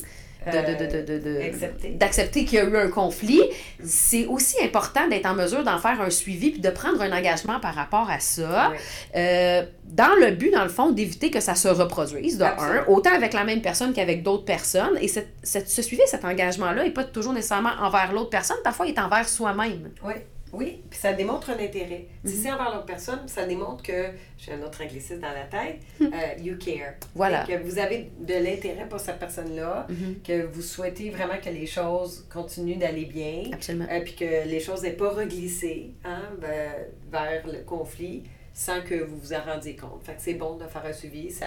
d'accepter 1.96 2.44
qu'il 2.44 2.58
y 2.58 2.58
a 2.58 2.64
eu 2.64 2.76
un 2.76 2.88
conflit, 2.88 3.42
c'est 3.84 4.26
aussi 4.26 4.56
important 4.62 5.06
d'être 5.08 5.26
en 5.26 5.34
mesure 5.34 5.62
d'en 5.64 5.78
faire 5.78 6.00
un 6.00 6.10
suivi 6.10 6.50
puis 6.50 6.60
de 6.60 6.70
prendre 6.70 7.00
un 7.02 7.12
engagement 7.12 7.60
par 7.60 7.74
rapport 7.74 8.08
à 8.10 8.20
ça, 8.20 8.72
euh, 9.16 9.62
dans 9.84 10.14
le 10.18 10.30
but, 10.32 10.50
dans 10.50 10.62
le 10.62 10.70
fond, 10.70 10.92
d'éviter 10.92 11.30
que 11.30 11.40
ça 11.40 11.54
se 11.54 11.68
reproduise, 11.68 12.38
de 12.38 12.44
un, 12.44 12.84
autant 12.88 13.12
avec 13.12 13.32
la 13.32 13.44
même 13.44 13.60
personne 13.60 13.92
qu'avec 13.92 14.22
d'autres 14.22 14.44
personnes. 14.44 14.96
Et 15.00 15.08
cette, 15.08 15.34
cette, 15.42 15.68
ce 15.68 15.82
suivi, 15.82 16.02
cet 16.06 16.24
engagement-là, 16.24 16.84
n'est 16.84 16.90
pas 16.90 17.04
toujours 17.04 17.32
nécessairement 17.32 17.72
envers 17.80 18.12
l'autre 18.12 18.30
personne, 18.30 18.58
parfois 18.64 18.86
il 18.86 18.94
est 18.94 19.00
envers 19.00 19.28
soi-même. 19.28 19.90
Oui. 20.04 20.14
Oui, 20.52 20.82
puis 20.90 20.98
ça 20.98 21.12
démontre 21.12 21.50
un 21.50 21.58
intérêt. 21.58 22.06
Si 22.24 22.36
mhm. 22.36 22.42
c'est 22.42 22.52
envers 22.52 22.74
l'autre 22.74 22.86
personne, 22.86 23.20
ça 23.26 23.46
démontre 23.46 23.82
que, 23.82 24.10
j'ai 24.38 24.52
un 24.52 24.62
autre 24.62 24.82
anglicisme 24.82 25.20
dans 25.20 25.32
la 25.32 25.44
tête, 25.44 25.80
euh, 26.00 26.42
you 26.42 26.56
care. 26.58 26.94
Voilà. 27.14 27.44
Que 27.44 27.62
vous 27.62 27.78
avez 27.78 28.10
de 28.18 28.34
l'intérêt 28.34 28.88
pour 28.88 29.00
cette 29.00 29.18
personne-là, 29.18 29.86
mhm. 29.88 30.16
que 30.22 30.46
vous 30.46 30.62
souhaitez 30.62 31.10
vraiment 31.10 31.38
que 31.42 31.50
les 31.50 31.66
choses 31.66 32.26
continuent 32.32 32.78
d'aller 32.78 33.04
bien. 33.04 33.44
Absolument. 33.52 33.86
Euh, 33.90 34.00
puis 34.00 34.14
que 34.14 34.48
les 34.48 34.60
choses 34.60 34.82
n'aient 34.82 34.90
pas 34.90 35.10
reglissé 35.10 35.92
hein, 36.04 36.22
vers 36.40 37.46
le 37.46 37.62
conflit 37.64 38.24
sans 38.52 38.82
que 38.82 38.94
vous 38.94 39.16
vous 39.16 39.32
en 39.32 39.42
rendiez 39.42 39.76
compte. 39.76 40.02
Fait 40.04 40.14
que 40.14 40.20
c'est 40.20 40.34
bon 40.34 40.56
de 40.56 40.66
faire 40.66 40.84
un 40.84 40.92
suivi, 40.92 41.30
ça, 41.30 41.46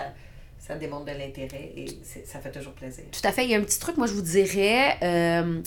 ça 0.58 0.76
démontre 0.76 1.06
de 1.06 1.12
l'intérêt 1.12 1.72
et 1.76 1.86
ça 2.26 2.40
fait 2.40 2.52
toujours 2.52 2.74
plaisir. 2.74 3.04
Tout 3.12 3.28
à 3.28 3.32
fait. 3.32 3.44
Il 3.44 3.52
y 3.52 3.56
a 3.56 3.58
un 3.58 3.64
petit 3.64 3.80
truc, 3.80 3.98
moi, 3.98 4.08
je 4.08 4.14
vous 4.14 4.22
dirais. 4.22 4.98
Euh, 5.04 5.62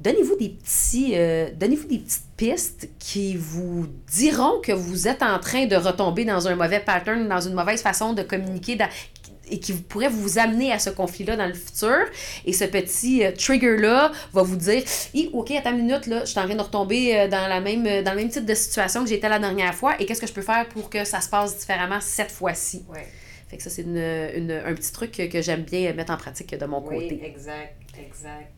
donnez-vous 0.00 0.36
des 0.36 0.48
petits 0.48 1.12
euh, 1.14 1.50
donnez-vous 1.54 1.86
des 1.86 1.98
petites 1.98 2.24
pistes 2.36 2.88
qui 2.98 3.36
vous 3.36 3.86
diront 4.10 4.60
que 4.60 4.72
vous 4.72 5.08
êtes 5.08 5.22
en 5.22 5.38
train 5.38 5.66
de 5.66 5.76
retomber 5.76 6.24
dans 6.24 6.48
un 6.48 6.56
mauvais 6.56 6.80
pattern, 6.80 7.28
dans 7.28 7.40
une 7.40 7.54
mauvaise 7.54 7.82
façon 7.82 8.14
de 8.14 8.22
communiquer 8.22 8.78
et 9.50 9.58
qui 9.58 9.72
pourrait 9.72 10.08
vous 10.08 10.38
amener 10.38 10.72
à 10.72 10.78
ce 10.78 10.90
conflit-là 10.90 11.36
dans 11.36 11.46
le 11.46 11.54
futur. 11.54 11.98
Et 12.44 12.52
ce 12.52 12.64
petit 12.64 13.24
euh, 13.24 13.32
trigger-là 13.32 14.12
va 14.32 14.42
vous 14.42 14.56
dire 14.56 14.82
OK, 15.32 15.50
attends 15.50 15.72
une 15.72 15.86
minute, 15.86 16.06
là, 16.06 16.20
je 16.20 16.30
suis 16.30 16.38
en 16.38 16.44
train 16.44 16.54
de 16.54 16.62
retomber 16.62 17.18
euh, 17.18 17.28
dans, 17.28 17.48
la 17.48 17.60
même, 17.60 17.82
dans 18.04 18.12
le 18.12 18.16
même 18.16 18.28
type 18.30 18.46
de 18.46 18.54
situation 18.54 19.02
que 19.02 19.10
j'étais 19.10 19.28
la 19.28 19.38
dernière 19.38 19.74
fois 19.74 20.00
et 20.00 20.06
qu'est-ce 20.06 20.20
que 20.20 20.26
je 20.26 20.32
peux 20.32 20.42
faire 20.42 20.68
pour 20.68 20.88
que 20.88 21.04
ça 21.04 21.20
se 21.20 21.28
passe 21.28 21.58
différemment 21.58 22.00
cette 22.00 22.30
fois-ci. 22.30 22.84
Ouais. 22.88 23.06
Fait 23.48 23.56
que 23.56 23.62
ça, 23.64 23.70
c'est 23.70 23.82
une, 23.82 23.96
une, 23.96 24.52
un 24.52 24.74
petit 24.74 24.92
truc 24.92 25.10
que 25.10 25.42
j'aime 25.42 25.62
bien 25.62 25.92
mettre 25.92 26.12
en 26.12 26.16
pratique 26.16 26.56
de 26.56 26.66
mon 26.66 26.80
oui, 26.86 27.08
côté. 27.08 27.20
Exact, 27.24 27.74
exact. 27.98 28.52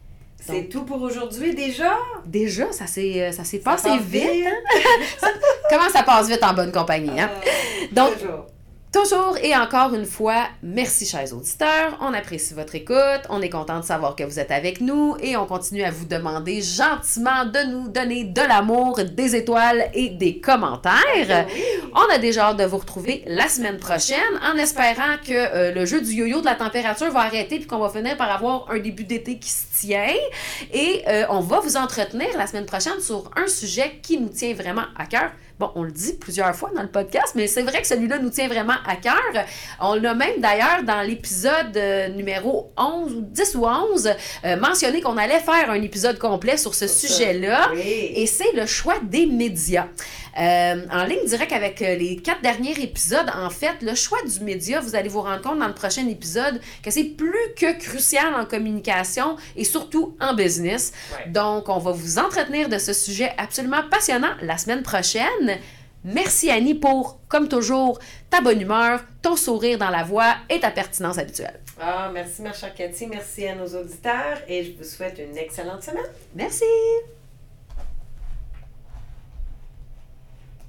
C'est 0.45 0.69
tout 0.69 0.83
pour 0.85 1.01
aujourd'hui 1.03 1.55
déjà? 1.55 1.97
Déjà, 2.27 2.73
ça 2.73 2.87
s'est, 2.87 3.23
euh, 3.23 3.33
ça 3.33 3.45
s'est 3.45 3.59
passé 3.61 3.91
vite. 3.99 4.47
Hein? 4.47 4.81
Comment 5.71 5.89
ça 5.89 6.03
passe 6.03 6.29
vite 6.29 6.43
en 6.43 6.53
bonne 6.53 6.73
compagnie? 6.73 7.21
Hein? 7.21 7.31
Euh, 7.47 7.87
Donc, 7.93 8.15
toujours. 8.15 8.47
Toujours 8.93 9.39
et 9.43 9.57
encore 9.57 9.95
une 9.95 10.05
fois, 10.05 10.49
merci 10.63 11.07
chers 11.07 11.33
auditeurs, 11.33 11.97
on 12.03 12.13
apprécie 12.13 12.53
votre 12.53 12.75
écoute, 12.75 13.23
on 13.31 13.41
est 13.41 13.49
content 13.49 13.81
de 13.81 13.85
savoir 13.87 14.15
que 14.15 14.23
vous 14.23 14.39
êtes 14.39 14.51
avec 14.51 14.83
nous 14.83 15.17
et 15.23 15.35
on 15.35 15.47
continue 15.47 15.83
à 15.83 15.91
vous 15.91 16.05
demander 16.05 16.61
gentiment 16.61 17.47
de 17.47 17.71
nous 17.71 17.89
donner 17.89 18.25
de 18.25 18.43
l'amour, 18.43 19.01
des 19.03 19.35
étoiles 19.35 19.89
et 19.95 20.11
des 20.11 20.41
commentaires. 20.41 20.93
Ah 21.31 21.47
on 21.95 22.15
a 22.15 22.19
déjà 22.19 22.49
hâte 22.49 22.59
de 22.59 22.65
vous 22.65 22.77
retrouver 22.77 23.25
la 23.27 23.49
semaine 23.49 23.79
prochaine 23.79 24.19
en 24.43 24.59
espérant 24.59 25.17
que 25.27 25.33
euh, 25.33 25.73
le 25.73 25.87
jeu 25.87 26.03
du 26.03 26.13
yo-yo 26.13 26.41
de 26.41 26.45
la 26.45 26.55
température 26.55 27.11
va 27.11 27.21
arrêter 27.21 27.61
puis 27.61 27.67
qu'on 27.67 27.79
va 27.79 27.89
finir 27.89 28.19
par 28.19 28.31
avoir 28.31 28.71
un 28.71 28.79
début 28.79 29.05
d'été 29.05 29.39
qui 29.39 29.49
se 29.49 29.65
tient. 29.81 30.07
Et 30.71 31.03
euh, 31.09 31.25
on 31.31 31.41
va 31.41 31.61
vous 31.61 31.79
entretenir 31.79 32.29
la 32.37 32.47
semaine 32.47 32.67
prochaine 32.67 33.01
sur 33.01 33.31
un 33.37 33.47
sujet 33.47 34.01
qui 34.03 34.19
nous 34.19 34.29
tient 34.29 34.53
vraiment 34.53 34.85
à 34.99 35.07
cœur 35.07 35.31
Bon, 35.63 35.71
on 35.77 35.85
le 35.85 35.93
dit 35.93 36.15
plusieurs 36.15 36.53
fois 36.57 36.73
dans 36.75 36.83
le 36.83 36.89
podcast, 36.89 37.35
mais 37.37 37.47
c'est 37.47 37.63
vrai 37.63 37.83
que 37.83 37.87
celui-là 37.87 38.19
nous 38.19 38.31
tient 38.31 38.49
vraiment 38.49 38.75
à 38.85 38.97
cœur. 38.97 39.15
On 39.79 39.95
l'a 39.95 40.13
même 40.13 40.41
d'ailleurs 40.41 40.83
dans 40.85 41.03
l'épisode 41.03 41.77
euh, 41.77 42.09
numéro 42.09 42.73
11 42.77 43.13
ou 43.15 43.21
10 43.21 43.55
ou 43.55 43.67
11 43.67 44.11
euh, 44.45 44.57
mentionné 44.57 45.01
qu'on 45.01 45.17
allait 45.17 45.39
faire 45.39 45.71
un 45.71 45.81
épisode 45.81 46.19
complet 46.19 46.57
sur 46.57 46.75
ce 46.75 46.89
sujet-là. 46.89 47.71
Et 47.77 48.27
c'est 48.27 48.53
le 48.57 48.67
choix 48.67 48.97
des 49.05 49.27
médias. 49.27 49.87
Euh, 50.41 50.87
en 50.91 51.05
ligne 51.05 51.27
direct 51.27 51.53
avec 51.53 51.81
les 51.81 52.17
quatre 52.17 52.41
derniers 52.41 52.81
épisodes, 52.81 53.31
en 53.37 53.51
fait, 53.51 53.83
le 53.83 53.95
choix 53.95 54.19
du 54.23 54.41
média, 54.41 54.81
vous 54.81 54.97
allez 54.97 55.11
vous 55.11 55.21
rendre 55.21 55.43
compte 55.43 55.59
dans 55.59 55.69
le 55.69 55.75
prochain 55.75 56.09
épisode 56.09 56.61
que 56.83 56.91
c'est 56.91 57.05
plus 57.05 57.55
que 57.57 57.79
crucial 57.79 58.35
en 58.35 58.47
communication 58.47 59.37
et 59.57 59.65
surtout 59.65 60.17
en 60.21 60.35
business. 60.35 60.93
Donc, 61.27 61.69
on 61.69 61.79
va 61.79 61.93
vous 61.93 62.19
entretenir 62.19 62.69
de 62.69 62.79
ce 62.79 62.93
sujet 62.93 63.33
absolument 63.37 63.83
passionnant 63.91 64.33
la 64.41 64.57
semaine 64.57 64.83
prochaine. 64.83 65.52
Merci 66.05 66.51
Annie 66.51 66.75
pour, 66.75 67.21
comme 67.29 67.49
toujours, 67.49 68.01
ta 68.29 68.41
bonne 68.41 68.61
humeur, 68.61 69.05
ton 69.23 69.37
sourire 69.37 69.79
dans 69.79 69.91
la 69.91 70.03
voix 70.03 70.35
et 70.51 70.59
ta 70.59 70.71
pertinence 70.71 71.19
habituelle. 71.19 71.61
Ah, 71.81 72.11
merci 72.13 72.43
ma 72.43 72.53
chère 72.53 72.75
Cathy, 72.75 73.07
merci 73.07 73.47
à 73.47 73.55
nos 73.55 73.69
auditeurs 73.69 74.39
et 74.49 74.65
je 74.65 74.73
vous 74.73 74.85
souhaite 74.85 75.19
une 75.19 75.37
excellente 75.39 75.83
semaine. 75.83 76.03
Merci. 76.35 76.65